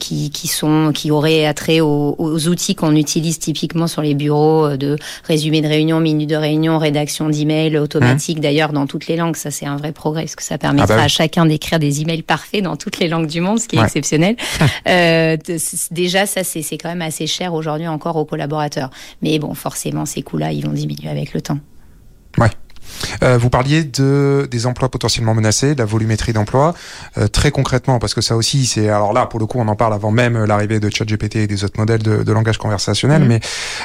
qui, 0.00 0.30
qui 0.30 0.48
sont 0.48 0.90
qui 0.92 1.12
auraient 1.12 1.46
attrait 1.46 1.78
aux, 1.78 2.16
aux 2.18 2.48
outils 2.48 2.74
qu'on 2.74 2.96
utilise 2.96 3.38
typiquement 3.38 3.86
sur 3.86 4.02
les 4.02 4.14
bureaux 4.14 4.76
de 4.76 4.96
résumé 5.28 5.60
de 5.60 5.68
réunion, 5.68 6.00
minutes 6.00 6.30
de 6.30 6.34
réunion, 6.36 6.78
rédaction 6.78 7.28
d'emails 7.28 7.78
automatique. 7.78 8.40
D'ailleurs, 8.40 8.72
dans 8.72 8.88
toutes 8.88 9.06
les 9.06 9.14
langues, 9.16 9.36
ça 9.36 9.52
c'est 9.52 9.66
un 9.66 9.76
vrai 9.76 9.92
progrès 9.92 10.22
parce 10.22 10.34
que 10.34 10.42
ça 10.42 10.58
permettra. 10.58 10.94
Ah 10.94 10.96
bah 10.96 11.02
oui. 11.02 11.04
à 11.04 11.08
chacun 11.08 11.46
d'écrire 11.46 11.78
des 11.78 12.00
emails 12.02 12.22
parfaits 12.22 12.62
dans 12.64 12.74
toutes 12.74 12.98
les 12.98 13.06
langues 13.06 13.28
du 13.28 13.40
monde, 13.40 13.60
ce 13.60 13.68
qui 13.68 13.76
est 13.76 13.78
Ouais. 13.78 13.84
exceptionnel. 13.84 14.34
euh, 14.88 15.36
déjà, 15.92 16.26
ça 16.26 16.42
c'est 16.42 16.62
quand 16.78 16.88
même 16.88 17.02
assez 17.02 17.28
cher 17.28 17.54
aujourd'hui 17.54 17.86
encore 17.86 18.16
aux 18.16 18.24
collaborateurs. 18.24 18.71
Mais 19.22 19.38
bon, 19.38 19.54
forcément, 19.54 20.06
ces 20.06 20.22
coûts-là, 20.22 20.52
ils 20.52 20.64
vont 20.64 20.72
diminuer 20.72 21.08
avec 21.08 21.34
le 21.34 21.40
temps. 21.40 21.58
Euh, 23.22 23.38
vous 23.38 23.48
parliez 23.48 23.84
de 23.84 24.48
des 24.50 24.66
emplois 24.66 24.90
potentiellement 24.90 25.34
menacés, 25.34 25.74
de 25.74 25.78
la 25.78 25.84
volumétrie 25.84 26.32
d'emplois. 26.32 26.74
Euh, 27.16 27.28
très 27.28 27.50
concrètement, 27.50 27.98
parce 27.98 28.12
que 28.12 28.20
ça 28.20 28.36
aussi, 28.36 28.66
c'est 28.66 28.88
alors 28.88 29.12
là 29.12 29.26
pour 29.26 29.38
le 29.38 29.46
coup, 29.46 29.58
on 29.60 29.68
en 29.68 29.76
parle 29.76 29.94
avant 29.94 30.10
même 30.10 30.44
l'arrivée 30.44 30.80
de 30.80 30.90
ChatGPT 30.90 31.36
et 31.36 31.46
des 31.46 31.64
autres 31.64 31.78
modèles 31.78 32.02
de, 32.02 32.22
de 32.24 32.32
langage 32.32 32.58
conversationnel. 32.58 33.22
Mhm. 33.22 33.28
Mais 33.28 33.40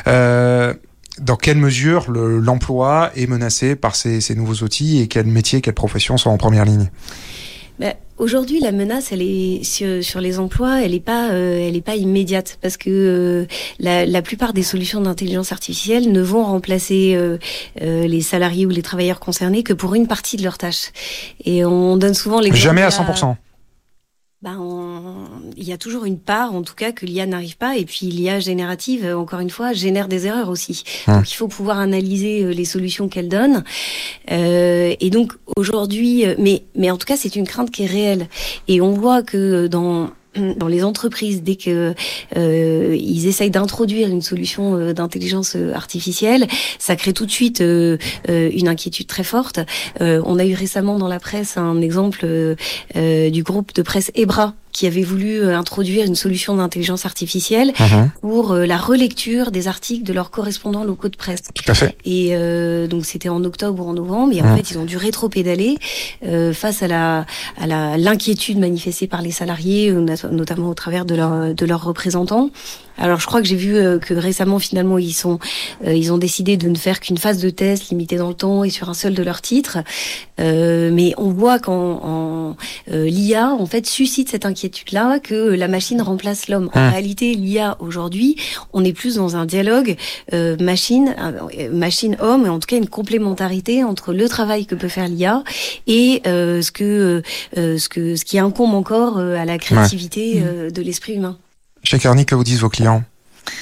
euh, 0.08 0.74
dans 1.20 1.36
quelle 1.36 1.58
mesure 1.58 2.10
le- 2.10 2.40
l'emploi 2.40 3.12
est 3.16 3.28
menacé 3.28 3.76
par 3.76 3.96
ces, 3.96 4.20
ces 4.20 4.36
nouveaux 4.36 4.64
outils 4.64 5.00
et 5.00 5.08
quels 5.08 5.28
métiers, 5.28 5.62
quelles 5.62 5.74
professions 5.76 6.18
sont 6.18 6.32
en 6.32 6.38
première 6.38 6.66
ligne? 6.66 6.90
Aujourd'hui, 8.20 8.60
la 8.60 8.72
menace, 8.72 9.12
elle 9.12 9.22
est 9.22 9.64
sur, 9.64 10.04
sur 10.04 10.20
les 10.22 10.40
emplois, 10.40 10.82
elle 10.82 10.96
est 10.96 11.00
pas, 11.00 11.30
euh, 11.30 11.68
elle 11.68 11.76
est 11.76 11.82
pas 11.86 11.96
immédiate 11.96 12.58
parce 12.64 12.76
que 12.76 12.90
euh, 12.90 13.46
la, 13.80 14.08
la 14.08 14.22
plupart 14.24 14.54
des 14.54 14.64
solutions 14.64 15.00
d'intelligence 15.02 15.52
artificielle 15.52 16.12
ne 16.12 16.22
vont 16.22 16.44
remplacer 16.44 17.14
euh, 17.16 17.38
euh, 17.84 18.08
les 18.08 18.22
salariés 18.22 18.66
ou 18.66 18.70
les 18.70 18.82
travailleurs 18.82 19.20
concernés 19.20 19.62
que 19.62 19.74
pour 19.74 19.94
une 19.94 20.08
partie 20.08 20.36
de 20.36 20.42
leurs 20.42 20.58
tâches. 20.58 20.90
Et 21.46 21.64
on 21.64 21.96
donne 21.96 22.16
souvent 22.16 22.40
l'exemple. 22.40 22.64
Jamais 22.64 22.82
à 22.82 22.90
de 22.90 22.96
la- 22.96 23.14
100%. 23.14 23.36
Ben, 24.44 24.60
on- 24.60 25.26
il 25.58 25.64
y 25.64 25.74
a 25.74 25.78
toujours 25.80 26.06
une 26.06 26.20
part, 26.20 26.54
en 26.54 26.62
tout 26.62 26.76
cas, 26.76 26.92
que 26.92 27.08
l'IA 27.08 27.26
n'arrive 27.26 27.58
pas. 27.58 27.76
Et 27.78 27.86
puis 27.86 28.06
l'IA 28.06 28.40
générative, 28.40 29.04
euh, 29.04 29.18
encore 29.18 29.40
une 29.40 29.50
fois, 29.50 29.74
génère 29.74 30.08
des 30.08 30.28
erreurs 30.28 30.50
aussi. 30.50 30.84
Hum. 31.08 31.16
Donc 31.16 31.32
il 31.32 31.34
faut 31.34 31.48
pouvoir 31.48 31.80
analyser 31.80 32.44
euh, 32.44 32.52
les 32.52 32.66
solutions 32.66 33.10
qu'elle 33.10 33.30
donne. 33.30 33.64
Euh, 34.32 34.94
et 35.00 35.10
donc 35.10 35.34
aujourd'hui, 35.56 36.26
euh, 36.28 36.36
mais 36.38 36.64
mais 36.76 36.92
en 36.92 36.98
tout 36.98 37.08
cas, 37.08 37.18
c'est 37.18 37.36
une 37.36 37.48
crainte 37.48 37.72
qui 37.72 37.84
est 37.84 37.88
réelle. 37.88 38.28
Et 38.68 38.80
on 38.80 38.92
voit 38.94 39.24
que 39.24 39.66
dans 39.66 40.12
dans 40.58 40.68
les 40.68 40.84
entreprises, 40.84 41.44
dès 41.44 41.56
que 41.56 41.94
euh, 42.36 42.98
ils 43.00 43.28
essayent 43.28 43.52
d'introduire 43.52 44.08
une 44.10 44.22
solution 44.22 44.76
euh, 44.76 44.94
d'intelligence 44.94 45.56
euh, 45.56 45.74
artificielle, 45.74 46.48
ça 46.80 46.96
crée 46.96 47.14
tout 47.14 47.26
de 47.26 47.32
suite 47.32 47.60
une 47.60 48.68
inquiétude 48.68 49.08
très 49.08 49.24
forte. 49.24 49.60
on 50.00 50.40
a 50.40 50.46
eu 50.46 50.54
récemment 50.54 50.98
dans 50.98 51.08
la 51.08 51.20
presse 51.20 51.58
un 51.58 51.82
exemple 51.82 52.26
du 52.96 53.44
groupe 53.44 53.74
de 53.74 53.82
presse 53.82 54.12
Ebra 54.16 54.54
qui 54.78 54.86
avait 54.86 55.02
voulu 55.02 55.42
euh, 55.42 55.58
introduire 55.58 56.06
une 56.06 56.14
solution 56.14 56.56
d'intelligence 56.56 57.08
artificielle 57.08 57.72
uh-huh. 57.72 58.12
pour 58.22 58.52
euh, 58.52 58.68
la 58.68 58.78
relecture 58.78 59.50
des 59.50 59.68
articles 59.68 60.04
de 60.04 60.14
leurs 60.14 60.30
correspondants 60.30 60.84
locaux 60.84 61.10
de 61.10 61.18
presse. 61.18 61.42
Tout 61.56 61.64
à 61.68 61.74
fait. 61.74 61.98
Et 62.06 62.36
euh, 62.36 62.86
donc 62.86 63.04
c'était 63.04 63.30
en 63.30 63.44
octobre 63.44 63.84
ou 63.84 63.90
en 63.90 63.94
novembre, 63.94 64.34
et 64.34 64.42
en 64.44 64.46
uh-huh. 64.46 64.58
fait 64.58 64.70
ils 64.70 64.78
ont 64.78 64.86
dû 64.86 64.96
rétro-pédaler 64.96 65.80
euh, 66.28 66.54
face 66.54 66.84
à 66.84 66.88
la 66.88 67.26
à 67.60 67.66
la 67.66 67.98
l'inquiétude 67.98 68.60
manifestée 68.60 69.08
par 69.08 69.24
les 69.24 69.32
salariés, 69.32 69.92
notamment 70.32 70.70
au 70.70 70.76
travers 70.76 71.06
de 71.06 71.16
leurs 71.16 71.56
de 71.56 71.66
leurs 71.66 71.84
représentants. 71.84 72.52
Alors 72.98 73.20
je 73.20 73.26
crois 73.26 73.42
que 73.42 73.48
j'ai 73.48 73.56
vu 73.56 73.74
que 74.00 74.14
récemment 74.14 74.60
finalement 74.60 74.98
ils 74.98 75.14
sont 75.14 75.40
ils 75.86 76.12
ont 76.12 76.18
décidé 76.18 76.58
de 76.58 76.70
ne 76.70 76.76
faire 76.76 77.00
qu'une 77.00 77.18
phase 77.18 77.40
de 77.40 77.50
test 77.50 77.90
limitée 77.90 78.18
dans 78.18 78.30
le 78.30 78.34
temps 78.34 78.64
et 78.64 78.70
sur 78.70 78.90
un 78.90 78.94
seul 78.94 79.14
de 79.14 79.24
leurs 79.24 79.42
titres. 79.42 79.80
mais 80.38 81.14
on 81.18 81.30
voit 81.30 81.60
qu'en 81.60 82.56
l'IA 82.88 83.50
en 83.50 83.66
fait 83.66 83.86
suscite 83.86 84.30
cette 84.30 84.46
inquiétude 84.46 84.92
là 84.92 85.20
que 85.20 85.34
la 85.34 85.68
machine 85.68 86.02
remplace 86.02 86.48
l'homme. 86.48 86.70
En 86.74 86.80
ah. 86.80 86.90
réalité, 86.90 87.34
l'IA 87.34 87.78
aujourd'hui, 87.80 88.36
on 88.74 88.84
est 88.84 88.94
plus 88.94 89.16
dans 89.16 89.36
un 89.36 89.46
dialogue 89.46 89.96
euh, 90.34 90.58
machine 90.60 91.16
euh, 91.20 91.72
machine 91.72 92.18
homme 92.20 92.46
et 92.46 92.50
en 92.50 92.60
tout 92.60 92.68
cas 92.68 92.78
une 92.78 92.90
complémentarité 92.90 93.84
entre 93.84 94.14
le 94.14 94.28
travail 94.28 94.66
que 94.66 94.76
peut 94.76 94.88
faire 94.88 95.08
l'IA 95.08 95.44
et 95.88 96.22
euh, 96.28 96.62
ce 96.62 96.72
que 96.72 97.22
ce 97.56 97.90
que 97.90 98.16
ce 98.16 98.26
qui 98.26 98.40
incombe 98.40 98.74
encore 98.74 99.18
à 99.18 99.46
la 99.46 99.58
créativité 99.58 100.42
de 100.42 100.82
l'esprit 100.82 101.14
humain. 101.14 101.38
Chez 101.90 102.00
Carney, 102.00 102.26
que 102.26 102.36
vous 102.36 102.44
disent 102.44 102.60
vos 102.60 102.68
clients 102.70 103.02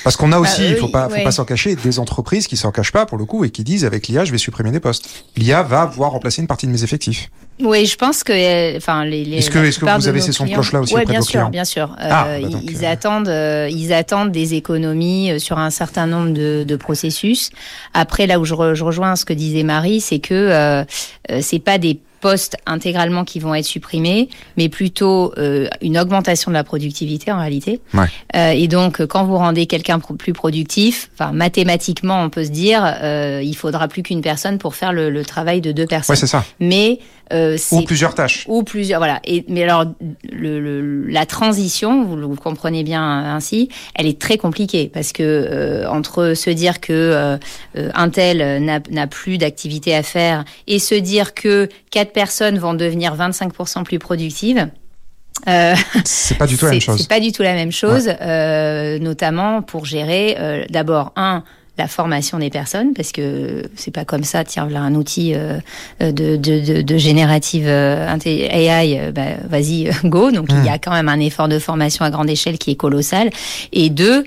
parce 0.03 0.15
qu'on 0.17 0.31
a 0.31 0.39
aussi, 0.39 0.61
bah, 0.61 0.67
il 0.69 0.75
faut 0.77 0.87
pas, 0.87 1.09
faut 1.09 1.23
pas 1.23 1.31
s'en 1.31 1.45
cacher, 1.45 1.75
des 1.75 1.99
entreprises 1.99 2.47
qui 2.47 2.57
s'en 2.57 2.71
cachent 2.71 2.91
pas 2.91 3.05
pour 3.05 3.19
le 3.19 3.25
coup 3.25 3.45
et 3.45 3.51
qui 3.51 3.63
disent 3.63 3.85
avec 3.85 4.07
l'IA, 4.07 4.25
je 4.25 4.31
vais 4.31 4.39
supprimer 4.39 4.71
des 4.71 4.79
postes. 4.79 5.07
L'IA 5.37 5.61
va 5.61 5.85
pouvoir 5.85 6.09
remplacer 6.09 6.41
une 6.41 6.47
partie 6.47 6.65
de 6.65 6.71
mes 6.71 6.83
effectifs. 6.83 7.29
Oui, 7.59 7.85
je 7.85 7.95
pense 7.95 8.23
que, 8.23 8.33
euh, 8.33 8.77
enfin, 8.77 9.05
les, 9.05 9.31
Est-ce 9.37 9.51
que, 9.51 9.59
est-ce 9.59 9.79
que 9.79 9.85
vous 9.85 10.07
avez 10.07 10.21
ces 10.21 10.31
sons 10.31 10.45
de 10.45 10.53
cloche 10.53 10.71
là 10.71 10.81
aussi 10.81 10.95
ouais, 10.95 11.01
auprès 11.01 11.11
bien 11.11 11.19
de 11.19 11.23
vos 11.23 11.29
sûr, 11.29 11.39
clients 11.39 11.49
bien 11.51 11.65
sûr. 11.65 11.95
Ah, 11.99 12.25
euh, 12.25 12.41
bah 12.41 12.59
ils 12.63 12.83
euh, 12.83 12.91
attendent, 12.91 13.27
euh, 13.27 13.69
ils 13.71 13.93
attendent 13.93 14.31
des 14.31 14.55
économies 14.55 15.39
sur 15.39 15.59
un 15.59 15.69
certain 15.69 16.07
nombre 16.07 16.33
de, 16.33 16.65
de 16.67 16.75
processus. 16.75 17.51
Après, 17.93 18.25
là 18.25 18.39
où 18.39 18.45
je, 18.45 18.55
je, 18.73 18.83
rejoins 18.83 19.15
ce 19.15 19.23
que 19.23 19.33
disait 19.33 19.61
Marie, 19.61 20.01
c'est 20.01 20.19
que 20.19 20.83
c'est 21.41 21.59
pas 21.59 21.77
des 21.77 21.99
postes 22.25 22.57
intégralement 22.65 23.23
qui 23.23 23.37
vont 23.37 23.53
être 23.53 23.65
supprimés, 23.65 24.29
mais 24.57 24.67
plutôt 24.67 25.31
euh, 25.37 25.67
une 25.83 25.95
augmentation 25.95 26.49
de 26.49 26.55
la 26.55 26.63
productivité 26.63 27.31
en 27.31 27.37
réalité. 27.37 27.81
Ouais. 27.93 28.07
Euh, 28.35 28.49
et 28.49 28.67
donc, 28.67 29.05
quand 29.05 29.25
vous 29.25 29.37
rendez 29.37 29.67
quelqu'un 29.67 29.99
plus 29.99 30.33
productif, 30.33 31.11
enfin 31.13 31.33
mathématiquement, 31.33 32.19
on 32.23 32.31
peut 32.31 32.45
se 32.45 32.49
dire, 32.49 32.81
euh, 32.83 33.41
il 33.43 33.55
faudra 33.55 33.87
plus 33.87 34.01
qu'une 34.01 34.21
personne 34.21 34.57
pour 34.57 34.73
faire 34.73 34.91
le, 34.91 35.11
le, 35.11 35.23
travail 35.23 35.61
de 35.61 35.71
deux 35.71 35.85
personnes. 35.85 36.15
Ouais, 36.15 36.19
c'est 36.19 36.25
ça. 36.25 36.43
Mais 36.59 36.97
euh, 37.33 37.57
ou 37.71 37.81
plusieurs 37.81 38.15
tâches. 38.15 38.45
Ou 38.47 38.63
plusieurs, 38.63 38.99
voilà. 38.99 39.19
Et, 39.23 39.45
mais 39.47 39.63
alors, 39.63 39.85
le, 40.31 40.59
le, 40.59 41.07
la 41.07 41.25
transition, 41.25 42.03
vous, 42.03 42.17
vous, 42.17 42.35
comprenez 42.35 42.83
bien 42.83 43.03
ainsi, 43.03 43.69
elle 43.95 44.05
est 44.07 44.19
très 44.19 44.37
compliquée 44.37 44.89
parce 44.93 45.11
que 45.11 45.23
euh, 45.23 45.89
entre 45.89 46.33
se 46.33 46.49
dire 46.49 46.79
que 46.81 47.37
euh, 47.75 47.89
un 47.93 48.09
tel 48.09 48.63
n'a 48.63 49.07
plus 49.07 49.37
d'activité 49.37 49.95
à 49.95 50.03
faire 50.03 50.45
et 50.67 50.79
se 50.79 50.95
dire 50.95 51.33
que 51.33 51.69
quatre 51.91 52.13
personnes 52.13 52.59
vont 52.59 52.73
devenir 52.73 53.15
25% 53.15 53.83
plus 53.83 53.99
productives. 53.99 54.69
Euh, 55.47 55.75
c'est 56.05 56.37
pas 56.37 56.47
du 56.47 56.57
tout 56.57 56.65
la 56.65 56.71
même 56.71 56.81
chose. 56.81 56.97
C'est 56.99 57.09
pas 57.09 57.19
du 57.19 57.31
tout 57.31 57.43
la 57.43 57.53
même 57.53 57.71
chose, 57.71 58.07
ouais. 58.07 58.17
euh, 58.21 58.99
notamment 58.99 59.61
pour 59.61 59.85
gérer 59.85 60.37
euh, 60.39 60.65
d'abord 60.69 61.11
un 61.15 61.43
la 61.77 61.87
formation 61.87 62.39
des 62.39 62.49
personnes 62.49 62.93
parce 62.93 63.11
que 63.11 63.63
c'est 63.75 63.91
pas 63.91 64.05
comme 64.05 64.23
ça 64.23 64.43
tiens 64.43 64.63
voilà 64.63 64.81
un 64.81 64.95
outil 64.95 65.33
euh, 65.35 65.59
de, 65.99 66.35
de, 66.37 66.59
de, 66.59 66.81
de 66.81 66.97
générative 66.97 67.65
euh, 67.67 68.17
AI 68.25 68.99
euh, 68.99 69.11
bah, 69.11 69.21
vas-y 69.47 69.89
go. 70.03 70.31
Donc 70.31 70.47
il 70.49 70.63
y 70.65 70.69
a 70.69 70.77
quand 70.77 70.91
même 70.91 71.09
un 71.09 71.19
effort 71.19 71.47
de 71.47 71.59
formation 71.59 72.05
à 72.05 72.09
grande 72.09 72.29
échelle 72.29 72.57
qui 72.57 72.71
est 72.71 72.75
colossal. 72.75 73.29
Et 73.71 73.89
deux 73.89 74.25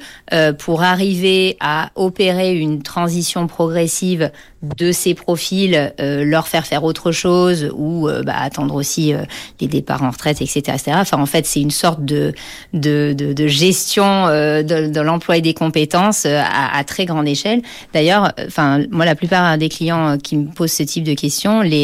pour 0.59 0.83
arriver 0.83 1.57
à 1.61 1.91
opérer 1.95 2.55
une 2.55 2.83
transition 2.83 3.47
progressive 3.47 4.31
de 4.63 4.91
ces 4.91 5.15
profils 5.15 5.93
euh, 6.01 6.25
leur 6.25 6.49
faire 6.49 6.67
faire 6.67 6.83
autre 6.83 7.13
chose 7.13 7.71
ou 7.75 8.09
euh, 8.09 8.23
bah, 8.23 8.35
attendre 8.37 8.75
aussi 8.75 9.15
euh, 9.15 9.23
les 9.61 9.69
départs 9.69 10.03
en 10.03 10.11
retraite, 10.11 10.41
etc., 10.41 10.59
etc. 10.59 10.93
Enfin, 10.95 11.21
en 11.21 11.27
fait, 11.27 11.47
c'est 11.47 11.61
une 11.61 11.71
sorte 11.71 12.05
de 12.05 12.33
de, 12.73 13.15
de, 13.17 13.33
de 13.33 13.47
gestion 13.47 14.27
de, 14.27 14.89
de 14.89 15.01
l'emploi 15.01 15.37
et 15.37 15.41
des 15.41 15.55
compétences 15.55 16.27
à, 16.27 16.77
à, 16.77 16.85
très 16.85 17.07
grande 17.07 17.29
échelle. 17.29 17.63
D'ailleurs, 17.95 18.33
enfin, 18.47 18.83
moi, 18.91 19.05
la 19.05 19.15
plupart 19.15 19.57
des 19.59 19.69
clients 19.69 20.19
qui 20.19 20.37
me 20.37 20.51
posent 20.51 20.73
ce 20.73 20.83
type 20.83 21.05
de 21.05 21.15
questions, 21.15 21.61
les 21.61 21.79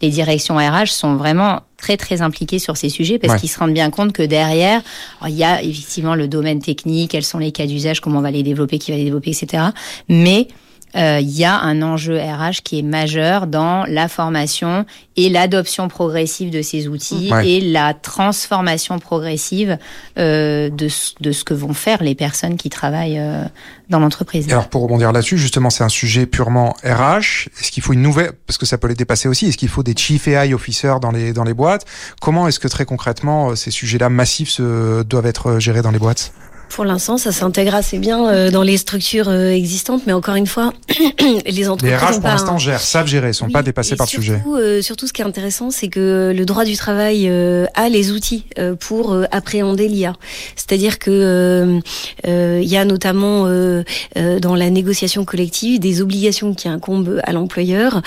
les 0.00 0.10
directions 0.10 0.56
RH 0.56 0.88
sont 0.88 1.16
vraiment 1.16 1.62
très 1.76 1.96
très 1.96 2.22
impliqués 2.22 2.58
sur 2.58 2.76
ces 2.76 2.88
sujets 2.88 3.18
parce 3.18 3.34
ouais. 3.34 3.40
qu'ils 3.40 3.50
se 3.50 3.58
rendent 3.58 3.74
bien 3.74 3.90
compte 3.90 4.12
que 4.12 4.22
derrière 4.22 4.80
il 5.26 5.34
y 5.34 5.44
a 5.44 5.62
effectivement 5.62 6.14
le 6.14 6.28
domaine 6.28 6.60
technique, 6.60 7.10
quels 7.10 7.24
sont 7.24 7.38
les 7.38 7.52
cas 7.52 7.66
d'usage, 7.66 8.00
comment 8.00 8.20
on 8.20 8.22
va 8.22 8.30
les 8.30 8.42
développer, 8.42 8.78
qui 8.78 8.92
va 8.92 8.96
les 8.96 9.04
développer, 9.04 9.30
etc. 9.30 9.64
Mais 10.08 10.48
il 10.96 11.02
euh, 11.02 11.20
y 11.20 11.44
a 11.44 11.60
un 11.60 11.82
enjeu 11.82 12.16
RH 12.18 12.62
qui 12.64 12.78
est 12.78 12.82
majeur 12.82 13.46
dans 13.46 13.84
la 13.84 14.08
formation 14.08 14.86
et 15.16 15.28
l'adoption 15.28 15.88
progressive 15.88 16.50
de 16.50 16.62
ces 16.62 16.88
outils 16.88 17.30
ouais. 17.30 17.46
et 17.46 17.60
la 17.60 17.92
transformation 17.92 18.98
progressive 18.98 19.76
euh, 20.18 20.70
de, 20.70 20.88
de, 21.20 21.32
ce 21.32 21.44
que 21.44 21.52
vont 21.52 21.74
faire 21.74 22.02
les 22.02 22.14
personnes 22.14 22.56
qui 22.56 22.70
travaillent 22.70 23.18
euh, 23.18 23.44
dans 23.90 24.00
l'entreprise. 24.00 24.50
Alors 24.50 24.68
pour 24.68 24.82
rebondir 24.82 25.12
là-dessus, 25.12 25.36
justement, 25.36 25.68
c'est 25.68 25.84
un 25.84 25.90
sujet 25.90 26.24
purement 26.24 26.74
RH. 26.82 27.48
Est-ce 27.60 27.70
qu'il 27.70 27.82
faut 27.82 27.92
une 27.92 28.02
nouvelle, 28.02 28.32
parce 28.46 28.56
que 28.56 28.64
ça 28.64 28.78
peut 28.78 28.88
les 28.88 28.94
dépasser 28.94 29.28
aussi, 29.28 29.48
est-ce 29.48 29.58
qu'il 29.58 29.68
faut 29.68 29.82
des 29.82 29.94
chief 29.94 30.28
AI 30.28 30.54
officers 30.54 30.96
dans 31.02 31.10
les 31.10 31.34
dans 31.34 31.44
les 31.44 31.54
boîtes? 31.54 31.84
Comment 32.22 32.48
est-ce 32.48 32.58
que 32.58 32.68
très 32.68 32.86
concrètement 32.86 33.54
ces 33.54 33.70
sujets-là 33.70 34.08
massifs 34.08 34.48
se, 34.48 35.02
doivent 35.02 35.26
être 35.26 35.58
gérés 35.58 35.82
dans 35.82 35.90
les 35.90 35.98
boîtes? 35.98 36.32
Pour 36.68 36.84
l'instant, 36.84 37.16
ça 37.16 37.32
s'intègre 37.32 37.74
assez 37.74 37.98
bien 37.98 38.28
euh, 38.28 38.50
dans 38.50 38.62
les 38.62 38.76
structures 38.76 39.28
euh, 39.28 39.50
existantes, 39.50 40.02
mais 40.06 40.12
encore 40.12 40.34
une 40.34 40.46
fois, 40.46 40.72
les 41.46 41.68
entreprises. 41.68 41.90
Les 41.90 41.96
RH 41.96 42.20
pour 42.20 42.28
l'instant 42.28 42.58
gèrent, 42.58 42.80
savent 42.80 43.06
gérer, 43.06 43.32
sont 43.32 43.46
oui, 43.46 43.52
pas 43.52 43.62
dépassés 43.62 43.96
par 43.96 44.08
surtout, 44.08 44.30
le 44.30 44.36
sujet. 44.36 44.42
Euh, 44.46 44.82
surtout, 44.82 45.06
ce 45.06 45.12
qui 45.12 45.22
est 45.22 45.24
intéressant, 45.24 45.70
c'est 45.70 45.88
que 45.88 46.32
le 46.36 46.44
droit 46.44 46.64
du 46.64 46.76
travail 46.76 47.28
euh, 47.28 47.66
a 47.74 47.88
les 47.88 48.12
outils 48.12 48.44
euh, 48.58 48.74
pour 48.74 49.16
appréhender 49.30 49.88
l'IA. 49.88 50.14
C'est-à-dire 50.54 50.98
que 50.98 51.80
il 52.26 52.68
y 52.68 52.76
a 52.76 52.84
notamment 52.84 53.44
dans 53.44 54.54
la 54.54 54.70
négociation 54.70 55.24
collective 55.24 55.78
des 55.78 56.00
obligations 56.00 56.54
qui 56.54 56.68
incombent 56.68 57.20
à 57.24 57.32
l'employeur 57.32 58.02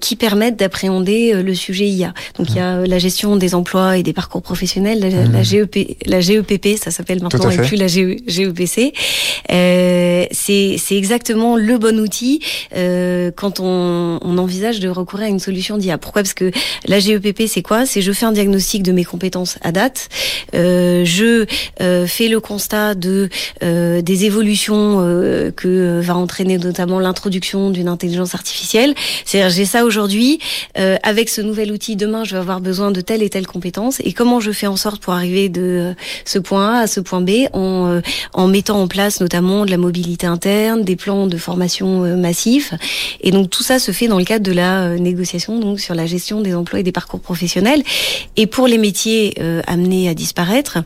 qui 0.00 0.16
permettent 0.16 0.56
d'appréhender 0.56 1.42
le 1.42 1.54
sujet 1.54 1.88
IA. 1.88 2.14
Donc, 2.38 2.50
il 2.50 2.56
y 2.56 2.60
a 2.60 2.86
la 2.86 2.98
gestion 2.98 3.36
des 3.36 3.54
emplois 3.54 3.96
et 3.96 4.02
des 4.02 4.12
parcours 4.12 4.42
professionnels, 4.42 5.00
la, 5.00 5.08
mmh. 5.08 5.32
la 5.32 5.42
GEP, 5.42 5.96
la 6.06 6.20
GEPP, 6.20 6.78
ça 6.82 6.90
s'appelle 6.90 7.22
maintenant, 7.22 7.50
et 7.50 7.56
plus 7.56 7.76
la 7.76 7.85
GEPC. 7.88 8.92
Euh, 9.52 10.26
c'est 10.32 10.76
exactement 10.90 11.56
le 11.56 11.78
bon 11.78 11.98
outil 12.00 12.40
euh, 12.74 13.30
quand 13.34 13.60
on, 13.60 14.18
on, 14.22 14.38
envisage 14.38 14.80
de 14.80 14.88
recourir 14.88 15.26
à 15.26 15.28
une 15.28 15.38
solution 15.38 15.78
d'IA. 15.78 15.98
Pourquoi? 15.98 16.22
Parce 16.22 16.34
que 16.34 16.50
la 16.86 17.00
GEPP, 17.00 17.44
c'est 17.46 17.62
quoi? 17.62 17.86
C'est 17.86 18.02
je 18.02 18.12
fais 18.12 18.26
un 18.26 18.32
diagnostic 18.32 18.82
de 18.82 18.92
mes 18.92 19.04
compétences 19.04 19.58
à 19.62 19.72
date, 19.72 20.08
euh, 20.54 21.04
je 21.04 21.46
euh, 21.80 22.06
fais 22.06 22.28
le 22.28 22.40
constat 22.40 22.94
de 22.94 23.28
euh, 23.62 24.02
des 24.02 24.24
évolutions 24.24 24.98
euh, 25.00 25.50
que 25.50 26.00
va 26.00 26.16
entraîner 26.16 26.58
notamment 26.58 27.00
l'introduction 27.00 27.70
d'une 27.70 27.88
intelligence 27.88 28.34
artificielle. 28.34 28.94
C'est-à-dire 29.24 29.50
j'ai 29.50 29.64
ça 29.64 29.84
aujourd'hui, 29.84 30.38
avec 30.74 31.28
ce 31.28 31.40
nouvel 31.40 31.72
outil, 31.72 31.96
demain 31.96 32.24
je 32.24 32.32
vais 32.32 32.40
avoir 32.40 32.60
besoin 32.60 32.90
de 32.90 33.00
telle 33.00 33.22
et 33.22 33.30
telle 33.30 33.46
compétence, 33.46 34.00
et 34.04 34.12
comment 34.12 34.40
je 34.40 34.52
fais 34.52 34.66
en 34.66 34.76
sorte 34.76 35.00
pour 35.02 35.14
arriver 35.14 35.48
de 35.48 35.94
ce 36.24 36.38
point 36.38 36.74
A 36.74 36.78
à 36.80 36.86
ce 36.86 37.00
point 37.00 37.20
B 37.20 37.30
euh, 37.84 38.00
en 38.32 38.46
mettant 38.46 38.80
en 38.80 38.88
place 38.88 39.20
notamment 39.20 39.66
de 39.66 39.70
la 39.70 39.76
mobilité 39.76 40.26
interne, 40.26 40.82
des 40.82 40.96
plans 40.96 41.26
de 41.26 41.36
formation 41.36 42.04
euh, 42.04 42.16
massifs. 42.16 42.72
Et 43.20 43.30
donc 43.30 43.50
tout 43.50 43.62
ça 43.62 43.78
se 43.78 43.92
fait 43.92 44.08
dans 44.08 44.18
le 44.18 44.24
cadre 44.24 44.44
de 44.44 44.52
la 44.52 44.84
euh, 44.84 44.98
négociation 44.98 45.58
donc 45.58 45.80
sur 45.80 45.94
la 45.94 46.06
gestion 46.06 46.40
des 46.40 46.54
emplois 46.54 46.80
et 46.80 46.82
des 46.82 46.92
parcours 46.92 47.20
professionnels. 47.20 47.82
Et 48.36 48.46
pour 48.46 48.66
les 48.66 48.78
métiers 48.78 49.34
amenés 49.66 50.08
à 50.08 50.14
disparaître, 50.14 50.78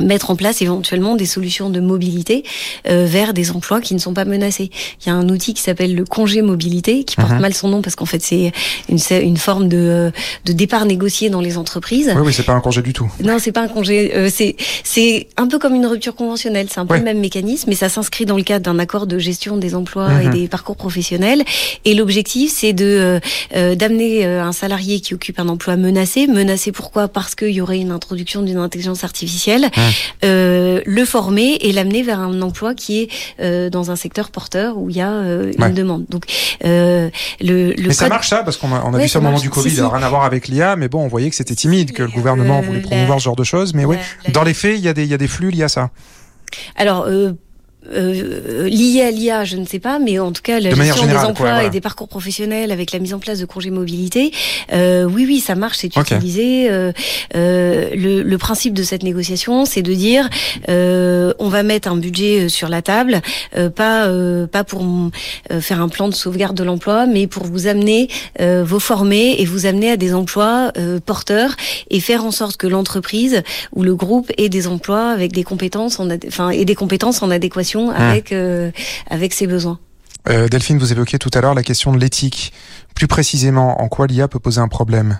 mettre 0.00 0.30
en 0.30 0.36
place 0.36 0.62
éventuellement 0.62 1.16
des 1.16 1.26
solutions 1.26 1.70
de 1.70 1.80
mobilité 1.80 2.44
euh, 2.88 3.06
vers 3.06 3.32
des 3.34 3.50
emplois 3.50 3.80
qui 3.80 3.94
ne 3.94 3.98
sont 4.00 4.14
pas 4.14 4.24
menacés. 4.24 4.70
Il 5.04 5.08
y 5.08 5.10
a 5.10 5.14
un 5.14 5.28
outil 5.28 5.54
qui 5.54 5.62
s'appelle 5.62 5.94
le 5.94 6.04
congé 6.04 6.42
mobilité, 6.42 7.04
qui 7.04 7.16
porte 7.16 7.30
Mhm. 7.32 7.40
mal 7.40 7.54
son 7.54 7.68
nom 7.68 7.82
parce 7.82 7.96
qu'en 7.96 8.06
fait 8.06 8.22
c'est 8.22 8.52
une, 8.88 8.98
une 9.22 9.36
forme 9.36 9.68
de, 9.68 10.12
de 10.44 10.52
départ 10.52 10.84
négocié 10.86 11.30
dans 11.30 11.40
les 11.40 11.56
entreprises. 11.58 12.12
Oui, 12.16 12.22
oui, 12.26 12.32
c'est 12.32 12.42
pas 12.44 12.52
un 12.54 12.60
congé 12.60 12.82
du 12.82 12.92
tout. 12.92 13.10
Non, 13.22 13.38
c'est 13.38 13.52
pas 13.52 13.62
un 13.62 13.68
congé. 13.68 14.12
euh, 14.14 14.28
c'est 14.32 14.56
c'est 14.84 15.28
un 15.36 15.46
peu 15.46 15.58
comme 15.58 15.74
une 15.74 15.86
rupture 15.86 16.14
conventionnelle. 16.14 16.66
C'est 16.70 16.80
un 16.80 16.86
peu 16.86 16.94
Ouais. 16.94 17.00
le 17.00 17.04
même 17.04 17.20
mécanisme, 17.20 17.66
mais 17.68 17.74
ça 17.76 17.88
s'inscrit 17.88 18.26
dans 18.26 18.36
le 18.36 18.42
cadre 18.42 18.64
d'un 18.64 18.78
accord 18.78 19.06
de 19.06 19.18
gestion 19.18 19.56
des 19.56 19.74
emplois 19.74 20.22
et 20.22 20.26
Mhm. 20.26 20.32
des 20.32 20.48
parcours 20.48 20.76
professionnels. 20.76 21.44
Et 21.84 21.94
l'objectif, 21.94 22.52
c'est 22.54 22.72
de 22.72 22.84
euh, 22.84 23.20
euh, 23.56 23.74
d'amener 23.74 24.24
euh, 24.26 24.42
un 24.42 24.52
salarié 24.52 25.00
qui 25.00 25.14
occupe 25.14 25.38
un 25.38 25.48
emploi 25.48 25.76
menacé. 25.76 26.26
Menacé 26.26 26.72
pourquoi? 26.72 27.08
Parce 27.08 27.34
qu'il 27.34 27.50
y 27.50 27.60
aurait 27.60 27.78
une 27.78 27.90
introduction 27.90 28.42
d'une 28.42 28.58
intelligence 28.58 29.04
artificielle. 29.04 29.68
Euh, 30.24 30.80
le 30.86 31.04
former 31.04 31.54
et 31.60 31.72
l'amener 31.72 32.02
vers 32.02 32.20
un 32.20 32.40
emploi 32.42 32.74
qui 32.74 33.02
est 33.02 33.08
euh, 33.40 33.70
dans 33.70 33.90
un 33.90 33.96
secteur 33.96 34.30
porteur 34.30 34.76
où 34.78 34.90
il 34.90 34.96
y 34.96 35.00
a 35.00 35.10
euh, 35.10 35.52
une 35.58 35.74
demande. 35.74 36.06
Donc 36.08 36.24
le, 36.62 37.10
le 37.40 37.74
Mais 37.88 37.94
ça 37.94 38.08
marche 38.08 38.28
ça 38.28 38.42
parce 38.42 38.56
qu'on 38.56 38.72
a, 38.74 38.82
on 38.84 38.92
a 38.94 38.96
Ouais, 38.96 39.02
vu 39.04 39.08
ça 39.08 39.18
au 39.18 39.22
moment 39.22 39.32
marche. 39.32 39.42
du 39.42 39.50
Covid, 39.50 39.68
Si, 39.70 39.74
si. 39.76 39.80
alors 39.80 39.92
rien 39.94 40.02
à 40.02 40.08
voir 40.08 40.24
avec 40.24 40.48
l'IA, 40.48 40.76
mais 40.76 40.88
bon, 40.88 41.02
on 41.04 41.08
voyait 41.08 41.30
que 41.30 41.36
c'était 41.36 41.54
timide, 41.54 41.92
que 41.92 42.02
le 42.02 42.10
gouvernement 42.10 42.60
voulait 42.60 42.78
la- 42.80 42.86
promouvoir 42.86 43.18
ce 43.18 43.24
genre 43.24 43.36
de 43.36 43.44
choses, 43.44 43.74
mais 43.74 43.84
oui. 43.84 43.96
Dans 44.32 44.42
les 44.44 44.54
faits, 44.54 44.76
il 44.78 44.84
y 44.84 44.88
a 44.88 44.92
des, 44.92 45.04
il 45.04 45.08
y 45.10 45.14
a 45.14 45.18
des 45.18 45.28
flux 45.28 45.50
liés 45.50 45.64
à 45.64 45.68
ça. 45.68 45.90
Alors, 46.76 47.06
euh, 47.92 48.68
lié 48.68 49.02
à 49.02 49.10
l'IA, 49.10 49.44
je 49.44 49.56
ne 49.56 49.64
sais 49.64 49.78
pas, 49.78 49.98
mais 49.98 50.18
en 50.18 50.32
tout 50.32 50.42
cas, 50.42 50.60
la 50.60 50.70
De 50.70 50.76
gestion 50.76 51.02
générale, 51.02 51.24
des 51.24 51.30
emplois 51.30 51.46
quoi, 51.46 51.54
voilà. 51.54 51.68
et 51.68 51.70
des 51.70 51.80
parcours 51.80 52.08
professionnels 52.08 52.72
avec 52.72 52.92
la 52.92 52.98
mise 52.98 53.14
en 53.14 53.18
place 53.18 53.38
de 53.38 53.46
congés 53.46 53.70
mobilité, 53.70 54.32
euh, 54.72 55.04
oui, 55.04 55.24
oui, 55.26 55.40
ça 55.40 55.54
marche, 55.54 55.78
c'est 55.78 55.96
utilisé. 55.96 56.70
Euh, 56.70 56.92
euh, 57.36 57.90
le, 57.94 58.22
le 58.22 58.38
principe 58.38 58.74
de 58.74 58.82
cette 58.82 59.02
négociation, 59.02 59.64
c'est 59.64 59.82
de 59.82 59.94
dire, 59.94 60.28
euh, 60.68 61.32
on 61.38 61.48
va 61.48 61.62
mettre 61.62 61.88
un 61.88 61.96
budget 61.96 62.44
euh, 62.44 62.48
sur 62.48 62.68
la 62.68 62.82
table, 62.82 63.22
euh, 63.56 63.70
pas 63.70 64.06
euh, 64.06 64.46
pas 64.46 64.64
pour 64.64 64.84
faire 65.60 65.80
un 65.80 65.88
plan 65.88 66.08
de 66.08 66.14
sauvegarde 66.14 66.56
de 66.56 66.64
l'emploi, 66.64 67.06
mais 67.06 67.26
pour 67.26 67.44
vous 67.44 67.66
amener, 67.66 68.08
euh, 68.40 68.62
vous 68.66 68.80
former 68.80 69.36
et 69.38 69.44
vous 69.44 69.66
amener 69.66 69.90
à 69.92 69.96
des 69.96 70.14
emplois 70.14 70.72
euh, 70.76 71.00
porteurs 71.04 71.56
et 71.90 72.00
faire 72.00 72.24
en 72.24 72.30
sorte 72.30 72.56
que 72.56 72.66
l'entreprise 72.66 73.42
ou 73.74 73.82
le 73.82 73.94
groupe 73.94 74.30
ait 74.38 74.48
des 74.48 74.66
emplois 74.66 75.10
avec 75.10 75.32
des 75.32 75.44
compétences 75.44 76.00
en 76.00 76.08
enfin 76.26 76.50
et 76.50 76.64
des 76.64 76.74
compétences 76.74 77.22
en 77.22 77.30
adéquation 77.30 77.69
avec 77.78 78.32
euh, 78.32 78.70
avec 79.08 79.32
ses 79.32 79.46
besoins. 79.46 79.78
Euh, 80.28 80.48
Delphine, 80.48 80.78
vous 80.78 80.92
évoquiez 80.92 81.18
tout 81.18 81.30
à 81.32 81.40
l'heure 81.40 81.54
la 81.54 81.62
question 81.62 81.92
de 81.92 81.98
l'éthique. 81.98 82.52
Plus 82.94 83.06
précisément, 83.06 83.80
en 83.80 83.88
quoi 83.88 84.06
l'IA 84.06 84.28
peut 84.28 84.38
poser 84.38 84.60
un 84.60 84.68
problème? 84.68 85.18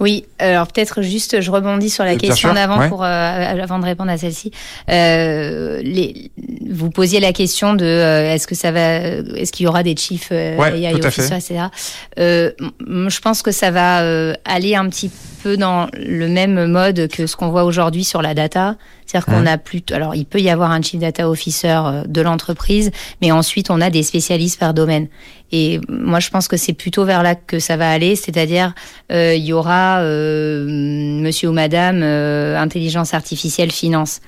Oui, 0.00 0.24
alors 0.40 0.66
peut-être 0.66 1.00
juste, 1.02 1.40
je 1.40 1.50
rebondis 1.50 1.88
sur 1.88 2.02
la 2.02 2.16
Bien 2.16 2.28
question 2.28 2.52
d'avant 2.52 2.80
ouais. 2.80 2.88
pour 2.88 3.04
euh, 3.04 3.06
avant 3.06 3.78
de 3.78 3.84
répondre 3.84 4.10
à 4.10 4.18
celle-ci. 4.18 4.50
Euh, 4.90 5.80
les, 5.82 6.32
vous 6.68 6.90
posiez 6.90 7.20
la 7.20 7.32
question 7.32 7.74
de 7.74 7.84
euh, 7.84 8.34
est-ce 8.34 8.48
que 8.48 8.56
ça 8.56 8.72
va, 8.72 8.98
est-ce 8.98 9.52
qu'il 9.52 9.64
y 9.64 9.68
aura 9.68 9.84
des 9.84 9.94
chiefs 9.96 10.30
euh, 10.32 10.56
Ouais, 10.56 10.80
AI 10.80 10.92
tout 10.94 11.04
à 11.04 11.06
officers, 11.06 11.28
fait. 11.28 11.36
etc. 11.36 11.60
Euh, 12.18 12.50
je 12.80 13.20
pense 13.20 13.42
que 13.42 13.52
ça 13.52 13.70
va 13.70 14.00
euh, 14.02 14.34
aller 14.44 14.74
un 14.74 14.88
petit 14.88 15.10
peu 15.44 15.56
dans 15.56 15.86
le 15.92 16.26
même 16.26 16.66
mode 16.66 17.06
que 17.08 17.28
ce 17.28 17.36
qu'on 17.36 17.50
voit 17.50 17.64
aujourd'hui 17.64 18.02
sur 18.02 18.22
la 18.22 18.34
data. 18.34 18.74
C'est-à-dire 19.12 19.26
qu'on 19.34 19.46
a 19.46 19.58
plus, 19.58 19.82
alors 19.92 20.14
il 20.14 20.24
peut 20.24 20.40
y 20.40 20.48
avoir 20.48 20.70
un 20.70 20.80
chief 20.80 20.98
data 21.00 21.28
officer 21.28 21.78
euh, 21.84 22.02
de 22.06 22.22
l'entreprise, 22.22 22.90
mais 23.20 23.30
ensuite 23.30 23.70
on 23.70 23.80
a 23.82 23.90
des 23.90 24.02
spécialistes 24.02 24.58
par 24.58 24.72
domaine. 24.72 25.08
Et 25.54 25.80
moi, 25.90 26.18
je 26.18 26.30
pense 26.30 26.48
que 26.48 26.56
c'est 26.56 26.72
plutôt 26.72 27.04
vers 27.04 27.22
là 27.22 27.34
que 27.34 27.58
ça 27.58 27.76
va 27.76 27.90
aller, 27.90 28.16
c'est-à-dire 28.16 28.72
euh, 29.12 29.34
il 29.34 29.44
y 29.44 29.52
aura 29.52 29.98
euh, 30.00 30.64
Monsieur 30.66 31.50
ou 31.50 31.52
Madame 31.52 32.00
euh, 32.02 32.58
intelligence 32.58 33.12
artificielle 33.12 33.70
finance 33.70 34.20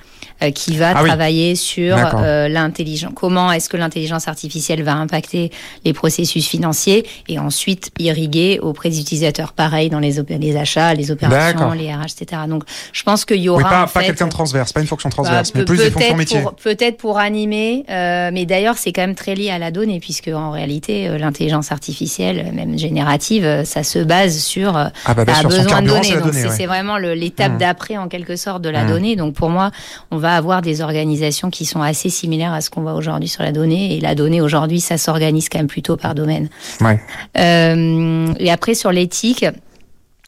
euh, 0.43 0.51
qui 0.51 0.77
va 0.77 0.91
Ah 0.95 1.01
oui. 1.01 1.07
travailler 1.09 1.55
sur 1.55 1.95
D'accord. 1.95 2.19
euh, 2.23 2.47
l'intelligence. 2.47 3.11
Comment 3.15 3.51
est-ce 3.51 3.69
que 3.69 3.77
l'intelligence 3.77 4.27
artificielle 4.27 4.83
va 4.83 4.93
impacter 4.93 5.49
les 5.83 5.93
processus 5.93 6.47
financiers 6.47 7.07
et 7.27 7.39
ensuite 7.39 7.89
irriguer 7.97 8.59
auprès 8.61 8.89
des 8.89 8.99
utilisateurs. 8.99 9.53
Pareil 9.53 9.89
dans 9.89 9.99
les, 9.99 10.17
les 10.39 10.55
achats, 10.57 10.93
les 10.93 11.09
opérations, 11.09 11.71
les 11.71 11.91
RH, 11.91 12.21
etc. 12.21 12.43
Donc, 12.47 12.65
je 12.93 13.01
pense 13.01 13.25
qu'il 13.25 13.37
y 13.41 13.49
aura 13.49 13.63
Oui, 13.63 13.67
pas, 13.69 13.83
en 13.85 13.87
pas 13.87 14.03
quelqu'un 14.03 14.25
de 14.27 14.31
transverse, 14.31 14.73
pas 14.75 14.81
une 14.81 14.87
fonction 14.87 15.07
bah, 15.07 15.13
transverse, 15.13 15.53
mais 15.55 15.61
peut- 15.61 15.65
plus 15.65 15.77
des 15.77 15.83
fonctions 15.89 15.99
peut-être 16.01 16.17
métiers. 16.17 16.41
pour- 16.41 16.53
Peut-être 16.55 16.97
pour 16.97 17.17
animer, 17.17 17.85
euh, 17.89 18.29
mais 18.33 18.45
d'ailleurs 18.45 18.77
c'est 18.77 18.91
quand 18.91 19.03
même 19.03 19.15
très 19.15 19.33
lié 19.33 19.49
à 19.49 19.57
la 19.57 19.71
donnée 19.71 20.01
puisque 20.01 20.27
en 20.27 20.51
réalité 20.51 21.07
euh, 21.07 21.17
l'intelligence 21.17 21.71
artificielle, 21.71 22.51
même 22.53 22.77
générative, 22.77 23.45
euh, 23.45 23.63
ça 23.63 23.83
se 23.83 23.99
base 23.99 24.37
sur 24.37 24.75
euh, 24.75 24.87
Ah 25.05 25.13
bah 25.13 25.23
a 25.27 25.43
besoin 25.43 25.81
de 25.81 25.87
données. 25.87 26.03
c'est 26.03 26.19
Donc 26.19 26.33
ouais. 26.59 26.65
vraiment 26.67 26.97
l'étape 26.97 27.53
Mhm. 27.53 27.57
d'après 27.57 27.95
en 27.97 28.09
quelque 28.09 28.35
sorte 28.35 28.61
de 28.61 28.69
la 28.69 28.83
Mhm. 28.83 28.89
donnée. 28.89 29.15
Donc 29.15 29.33
pour 29.33 29.49
moi, 29.49 29.71
on 30.11 30.17
va 30.17 30.35
avoir 30.35 30.61
des 30.61 30.81
organisations 30.81 31.49
qui 31.49 31.63
sont 31.65 31.81
assez 31.81 32.09
similaires 32.09 32.51
à 32.53 32.59
ce 32.59 32.69
qu'on 32.69 32.81
voit 32.81 32.95
aujourd'hui 32.95 33.29
sur 33.29 33.43
la 33.43 33.53
donnée. 33.53 33.95
Et 33.95 34.01
la 34.01 34.13
donnée 34.13 34.41
aujourd'hui, 34.41 34.81
ça 34.81 34.97
s'organise 34.97 35.47
quand 35.47 35.59
même 35.59 35.67
plutôt 35.67 35.95
par 35.95 36.15
domaine. 36.15 36.49
Ouais. 36.81 36.99
Euh, 37.37 38.27
et 38.39 38.51
après 38.51 38.73
sur 38.75 38.91
l'éthique. 38.91 39.45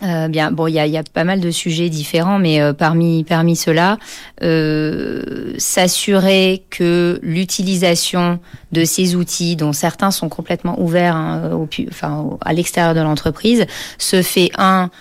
Euh, 0.03 0.27
bien, 0.27 0.51
bon, 0.51 0.67
il 0.67 0.73
y 0.73 0.97
a, 0.97 1.03
pas 1.03 1.23
mal 1.23 1.39
de 1.39 1.49
sujets 1.49 1.89
différents, 1.89 2.37
mais 2.37 2.61
euh, 2.61 2.73
parmi 2.73 3.23
parmi 3.23 3.55
ceux-là, 3.55 3.97
euh, 4.43 5.53
s'assurer 5.57 6.63
que 6.69 7.19
l'utilisation 7.23 8.39
de 8.71 8.83
ces 8.85 9.15
outils, 9.15 9.55
dont 9.55 9.73
certains 9.73 10.11
sont 10.11 10.29
complètement 10.29 10.79
ouverts 10.79 11.15
hein, 11.15 11.49
enfin, 11.89 12.37
à 12.41 12.53
l'extérieur 12.53 12.93
de 12.93 13.01
l'entreprise, 13.01 13.65
se 13.97 14.21
fait 14.21 14.51
un 14.57 14.91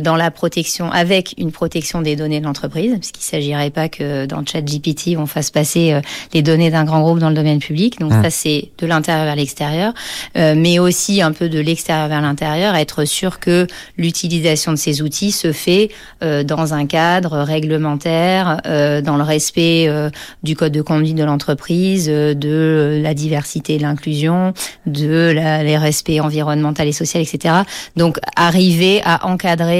dans 0.00 0.16
la 0.16 0.30
protection, 0.30 0.90
avec 0.90 1.34
une 1.38 1.52
protection 1.52 2.02
des 2.02 2.16
données 2.16 2.40
de 2.40 2.44
l'entreprise, 2.44 2.92
puisqu'il 2.98 3.20
ne 3.20 3.40
s'agirait 3.40 3.70
pas 3.70 3.88
que 3.88 4.26
dans 4.26 4.44
ChatGPT, 4.44 5.16
on 5.16 5.26
fasse 5.26 5.50
passer 5.50 5.92
euh, 5.92 6.00
les 6.34 6.42
données 6.42 6.70
d'un 6.70 6.84
grand 6.84 7.00
groupe 7.02 7.18
dans 7.18 7.28
le 7.28 7.34
domaine 7.34 7.60
public. 7.60 8.00
Donc 8.00 8.16
Mmh. 8.16 8.22
ça, 8.22 8.30
c'est 8.30 8.68
de 8.78 8.86
l'intérieur 8.86 9.24
vers 9.24 9.36
l'extérieur, 9.36 9.92
euh, 10.36 10.54
mais 10.56 10.78
aussi 10.78 11.22
un 11.22 11.32
peu 11.32 11.48
de 11.48 11.58
l'extérieur 11.58 12.08
vers 12.08 12.20
l'intérieur, 12.20 12.74
être 12.74 13.04
sûr 13.04 13.40
que 13.40 13.66
l'utilisation 13.96 14.72
de 14.72 14.76
ces 14.76 15.02
outils 15.02 15.32
se 15.32 15.52
fait 15.52 15.90
euh, 16.22 16.42
dans 16.42 16.74
un 16.74 16.86
cadre 16.86 17.38
réglementaire, 17.38 18.60
euh, 18.66 19.00
dans 19.00 19.16
le 19.16 19.22
respect 19.22 19.86
euh, 19.88 20.10
du 20.42 20.56
code 20.56 20.72
de 20.72 20.82
conduite 20.82 21.16
de 21.16 21.24
l'entreprise, 21.24 22.08
euh, 22.08 22.34
de 22.34 23.00
la 23.02 23.14
diversité 23.14 23.74
et 23.74 23.78
l'inclusion, 23.78 24.52
de 24.86 25.32
la, 25.34 25.62
les 25.62 25.78
respects 25.78 26.20
environnemental 26.20 26.88
et 26.88 26.92
social, 26.92 27.22
etc. 27.22 27.54
Donc 27.96 28.18
arriver 28.36 29.00
à 29.04 29.26
encadrer 29.26 29.75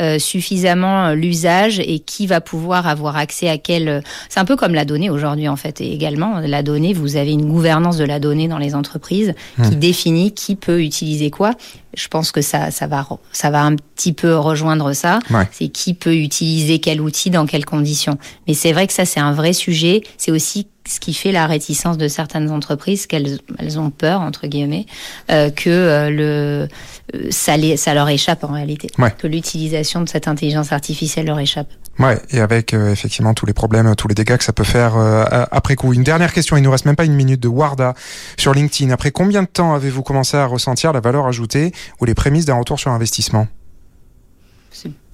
euh, 0.00 0.18
suffisamment 0.18 1.06
euh, 1.06 1.14
l'usage 1.14 1.80
et 1.80 1.98
qui 1.98 2.26
va 2.26 2.40
pouvoir 2.40 2.86
avoir 2.86 3.16
accès 3.16 3.48
à 3.48 3.58
quel. 3.58 3.88
euh, 3.88 4.00
C'est 4.28 4.40
un 4.40 4.44
peu 4.44 4.56
comme 4.56 4.74
la 4.74 4.84
donnée 4.84 5.10
aujourd'hui 5.10 5.48
en 5.48 5.56
fait. 5.56 5.80
Et 5.80 5.92
également 5.92 6.40
la 6.40 6.62
donnée, 6.62 6.92
vous 6.92 7.16
avez 7.16 7.32
une 7.32 7.46
gouvernance 7.46 7.96
de 7.96 8.04
la 8.04 8.18
donnée 8.20 8.48
dans 8.48 8.58
les 8.58 8.74
entreprises 8.74 9.34
qui 9.62 9.76
définit 9.76 10.32
qui 10.32 10.56
peut 10.56 10.82
utiliser 10.82 11.30
quoi. 11.30 11.52
Je 11.96 12.06
pense 12.08 12.32
que 12.32 12.42
ça, 12.42 12.70
ça 12.70 12.86
va, 12.86 13.06
ça 13.32 13.50
va 13.50 13.62
un 13.62 13.74
petit 13.74 14.12
peu 14.12 14.36
rejoindre 14.36 14.92
ça. 14.92 15.18
Ouais. 15.30 15.48
C'est 15.50 15.68
qui 15.68 15.94
peut 15.94 16.14
utiliser 16.14 16.78
quel 16.78 17.00
outil 17.00 17.30
dans 17.30 17.46
quelles 17.46 17.64
conditions. 17.64 18.18
Mais 18.46 18.54
c'est 18.54 18.72
vrai 18.72 18.86
que 18.86 18.92
ça, 18.92 19.04
c'est 19.04 19.20
un 19.20 19.32
vrai 19.32 19.52
sujet. 19.52 20.02
C'est 20.16 20.30
aussi 20.30 20.68
ce 20.88 21.00
qui 21.00 21.14
fait 21.14 21.32
la 21.32 21.46
réticence 21.46 21.98
de 21.98 22.08
certaines 22.08 22.50
entreprises, 22.50 23.06
qu'elles 23.06 23.38
elles 23.58 23.78
ont 23.78 23.90
peur 23.90 24.20
entre 24.22 24.46
guillemets, 24.46 24.86
euh, 25.30 25.50
que 25.50 25.68
euh, 25.70 26.10
le 26.10 26.68
euh, 27.14 27.28
ça, 27.30 27.56
les, 27.56 27.76
ça 27.76 27.94
leur 27.94 28.08
échappe 28.08 28.44
en 28.44 28.52
réalité, 28.52 28.88
Ouais. 28.98 29.12
que 29.16 29.26
l'utilisation 29.26 30.00
de 30.00 30.08
cette 30.08 30.28
intelligence 30.28 30.72
artificielle 30.72 31.26
leur 31.26 31.38
échappe. 31.38 31.68
Ouais, 31.98 32.18
et 32.30 32.40
avec 32.40 32.74
euh, 32.74 32.92
effectivement 32.92 33.34
tous 33.34 33.44
les 33.46 33.52
problèmes, 33.54 33.94
tous 33.96 34.08
les 34.08 34.14
dégâts 34.14 34.36
que 34.36 34.44
ça 34.44 34.52
peut 34.52 34.62
faire 34.64 34.96
euh, 34.96 35.24
après 35.50 35.74
coup. 35.74 35.92
Une 35.92 36.04
dernière 36.04 36.32
question, 36.32 36.56
il 36.56 36.62
nous 36.62 36.70
reste 36.70 36.84
même 36.86 36.96
pas 36.96 37.04
une 37.04 37.14
minute 37.14 37.40
de 37.40 37.48
Warda 37.48 37.94
sur 38.36 38.54
LinkedIn. 38.54 38.92
Après 38.92 39.10
combien 39.10 39.42
de 39.42 39.48
temps 39.48 39.74
avez-vous 39.74 40.02
commencé 40.02 40.36
à 40.36 40.46
ressentir 40.46 40.92
la 40.92 41.00
valeur 41.00 41.26
ajoutée 41.26 41.72
ou 42.00 42.04
les 42.04 42.14
prémices 42.14 42.44
d'un 42.44 42.54
retour 42.54 42.78
sur 42.78 42.90
investissement? 42.92 43.48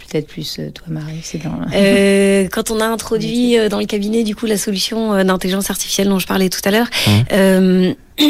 Peut-être 0.09 0.27
plus 0.27 0.59
euh, 0.59 0.71
toi, 0.71 0.87
Marie, 0.89 1.21
c'est 1.23 1.43
dans. 1.43 1.61
Euh, 1.75 2.49
quand 2.51 2.71
on 2.71 2.81
a 2.81 2.87
introduit 2.89 3.59
euh, 3.59 3.69
dans 3.69 3.79
le 3.79 3.87
cabinet 3.87 4.23
du 4.25 4.35
coup 4.35 4.47
la 4.47 4.59
solution 4.59 5.15
euh, 5.15 5.25
d'intelligence 5.25 5.71
artificielle 5.71 6.09
dont 6.09 6.19
je 6.19 6.27
parlais 6.27 6.49
tout 6.49 6.61
à 6.65 6.71
l'heure, 6.71 6.89
euh, 7.33 7.95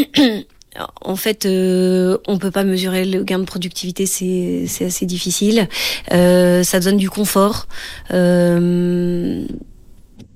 en 1.02 1.16
fait, 1.16 1.46
euh, 1.46 2.18
on 2.26 2.38
peut 2.38 2.50
pas 2.50 2.64
mesurer 2.64 3.04
le 3.04 3.22
gain 3.22 3.38
de 3.38 3.44
productivité, 3.44 4.06
c'est 4.06 4.64
c'est 4.66 4.86
assez 4.86 5.06
difficile. 5.06 5.68
Euh, 6.12 6.62
ça 6.62 6.80
donne 6.80 6.96
du 6.96 7.10
confort. 7.10 7.66
Euh, 8.12 9.46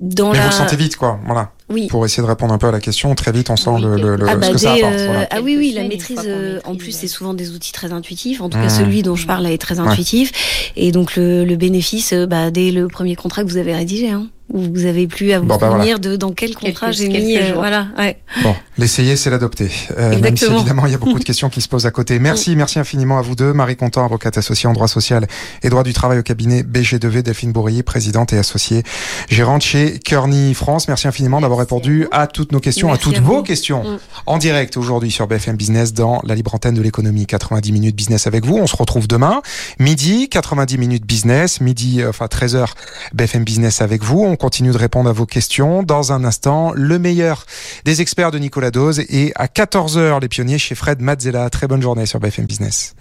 dans 0.01 0.31
Mais 0.31 0.39
la... 0.39 0.45
vous 0.45 0.51
le 0.51 0.55
sentez 0.55 0.77
vite, 0.77 0.97
quoi. 0.97 1.19
Voilà. 1.27 1.53
Oui. 1.71 1.87
Pour 1.89 2.05
essayer 2.07 2.23
de 2.23 2.29
répondre 2.29 2.55
un 2.55 2.59
peu 2.59 2.67
à 2.69 2.73
la 2.73 2.81
question, 2.81 3.15
très 3.15 3.31
vite, 3.33 3.51
on 3.51 3.57
sent 3.57 3.71
Oui, 3.71 3.83
le, 3.83 3.97
le- 3.97 4.17
le- 4.17 4.27
Ah, 4.29 4.33
ce 4.33 4.39
bah, 4.39 4.49
que 4.53 4.59
ça 4.59 4.73
apporte. 4.73 4.93
euh, 4.95 5.07
voilà. 5.07 5.27
ah 5.31 5.41
oui, 5.43 5.57
oui, 5.59 5.73
la 5.75 5.83
maîtrise, 5.87 6.17
qu'on 6.17 6.23
euh, 6.27 6.61
en 6.65 6.73
maîtrise, 6.73 6.79
plus, 6.79 6.95
euh. 6.95 6.99
c'est 7.01 7.09
souvent 7.09 7.35
des 7.35 7.51
outils 7.51 7.73
très 7.73 7.93
intuitifs. 7.93 8.41
En 8.41 8.49
tout 8.49 8.57
Mmh. 8.59 8.63
cas, 8.63 8.69
celui 8.71 9.03
dont 9.03 9.17
je 9.17 9.27
parle 9.27 9.43
là 9.45 9.53
est 9.53 9.59
très 9.59 9.79
intuitif. 9.79 10.73
Et 10.77 10.93
donc, 10.93 11.17
le, 11.17 11.45
le 11.45 11.57
bénéfice, 11.57 12.13
euh, 12.15 12.27
bah, 12.27 12.51
dès 12.51 12.71
le 12.71 12.89
premier 12.89 13.17
contrat 13.17 13.45
que 13.45 13.49
vous 13.51 13.59
avez 13.59 13.75
rédigé, 13.75 14.09
hein, 14.11 14.29
où 14.51 14.63
vous 14.63 14.87
avez 14.87 15.07
plus 15.07 15.33
à 15.33 15.41
vous 15.41 15.47
Bon, 15.47 15.57
bah, 15.59 15.71
souvenir 15.71 15.99
de 15.99 16.17
dans 16.17 16.33
quel 16.33 16.55
contrat 16.55 16.91
j'ai 16.91 17.09
mis. 17.09 17.37
euh, 17.37 17.53
voilà, 17.55 17.89
ouais. 17.99 18.17
Bon, 18.43 18.55
l'essayer, 18.79 19.15
c'est 19.17 19.29
l'adopter. 19.29 19.71
Euh, 19.99 20.19
même 20.21 20.39
si 20.39 20.47
évidemment, 20.47 20.87
il 20.87 20.93
y 20.93 20.95
a 20.95 20.99
beaucoup 20.99 21.19
de 21.19 21.25
questions 21.31 21.51
qui 21.51 21.61
se 21.61 21.69
posent 21.69 21.85
à 21.85 21.91
côté. 21.91 22.19
Merci, 22.19 22.57
merci 22.57 22.79
infiniment 22.79 23.19
à 23.19 23.23
vous 23.23 23.35
deux. 23.35 23.53
Marie 23.53 23.77
Contant, 23.77 24.07
avocate 24.07 24.39
associée 24.39 24.67
en 24.67 24.73
droit 24.73 24.89
social 24.89 25.27
et 25.63 25.69
droit 25.69 25.83
du 25.83 25.93
travail 25.93 26.19
au 26.19 26.23
cabinet 26.23 26.63
BG2V, 26.63 27.21
Delphine 27.21 27.53
Bourrier, 27.53 27.83
présidente 27.83 28.33
et 28.33 28.39
associée 28.39 28.85
gérante 29.29 29.61
chez 29.61 29.99
Kearney 29.99 30.55
France. 30.55 30.89
Merci 30.89 31.09
infiniment 31.09 31.43
d'avoir 31.43 31.58
répondu 31.59 32.07
à 32.11 32.27
toutes 32.27 32.53
nos 32.53 32.61
questions, 32.61 32.89
Merci 32.89 33.01
à 33.01 33.05
toutes 33.05 33.17
à 33.19 33.21
vos 33.21 33.43
questions 33.43 33.85
Mm. 33.85 33.99
en 34.27 34.39
direct 34.39 34.77
aujourd'hui 34.77 35.11
sur 35.11 35.27
BFM 35.27 35.57
Business 35.57 35.93
dans 35.93 36.21
la 36.25 36.35
libre 36.35 36.55
antenne 36.55 36.75
de 36.75 36.83
l'économie. 36.83 37.27
90 37.27 37.73
minutes 37.73 37.97
business 37.97 38.27
avec 38.27 38.45
vous. 38.45 38.57
On 38.57 38.67
se 38.67 38.77
retrouve 38.77 39.07
demain, 39.09 39.43
midi, 39.79 40.29
90 40.29 40.79
minutes 40.79 41.05
business, 41.07 41.61
midi, 41.61 42.01
euh, 42.03 42.11
enfin 42.11 42.27
13h, 42.27 42.69
BFM 43.15 43.45
Business 43.45 43.81
avec 43.83 44.03
vous. 44.03 44.25
On 44.25 44.37
continue 44.37 44.71
de 44.73 44.79
répondre 44.79 45.09
à 45.11 45.13
vos 45.13 45.27
questions. 45.27 45.83
Dans 45.83 46.13
un 46.13 46.25
instant, 46.25 46.73
le 46.75 46.99
meilleur 46.99 47.45
des 47.85 48.01
experts 48.01 48.31
de 48.31 48.39
Nicolas 48.39 48.71
Dose 48.71 49.01
et 49.09 49.33
à 49.37 49.47
14h, 49.47 50.21
les 50.21 50.29
pionniers 50.29 50.59
chez 50.59 50.75
Fred 50.75 51.01
Mazzella. 51.01 51.51
Très 51.51 51.67
bonne 51.67 51.83
journée 51.83 52.07
sur 52.07 52.21
BFM 52.21 52.47
Business. 52.47 52.95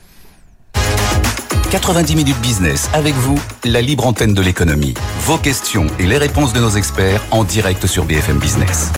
90 1.70 2.16
minutes 2.16 2.40
business 2.42 2.90
avec 2.94 3.14
vous, 3.16 3.38
la 3.66 3.82
libre 3.82 4.08
antenne 4.08 4.34
de 4.34 4.42
l'économie. 4.42 4.94
Vos 5.22 5.38
questions 5.38 5.88
et 6.00 6.06
les 6.06 6.18
réponses 6.18 6.54
de 6.54 6.60
nos 6.62 6.70
experts 6.70 7.22
en 7.32 7.44
direct 7.44 7.88
sur 7.88 8.06
BFM 8.06 8.40
Business. 8.40 8.92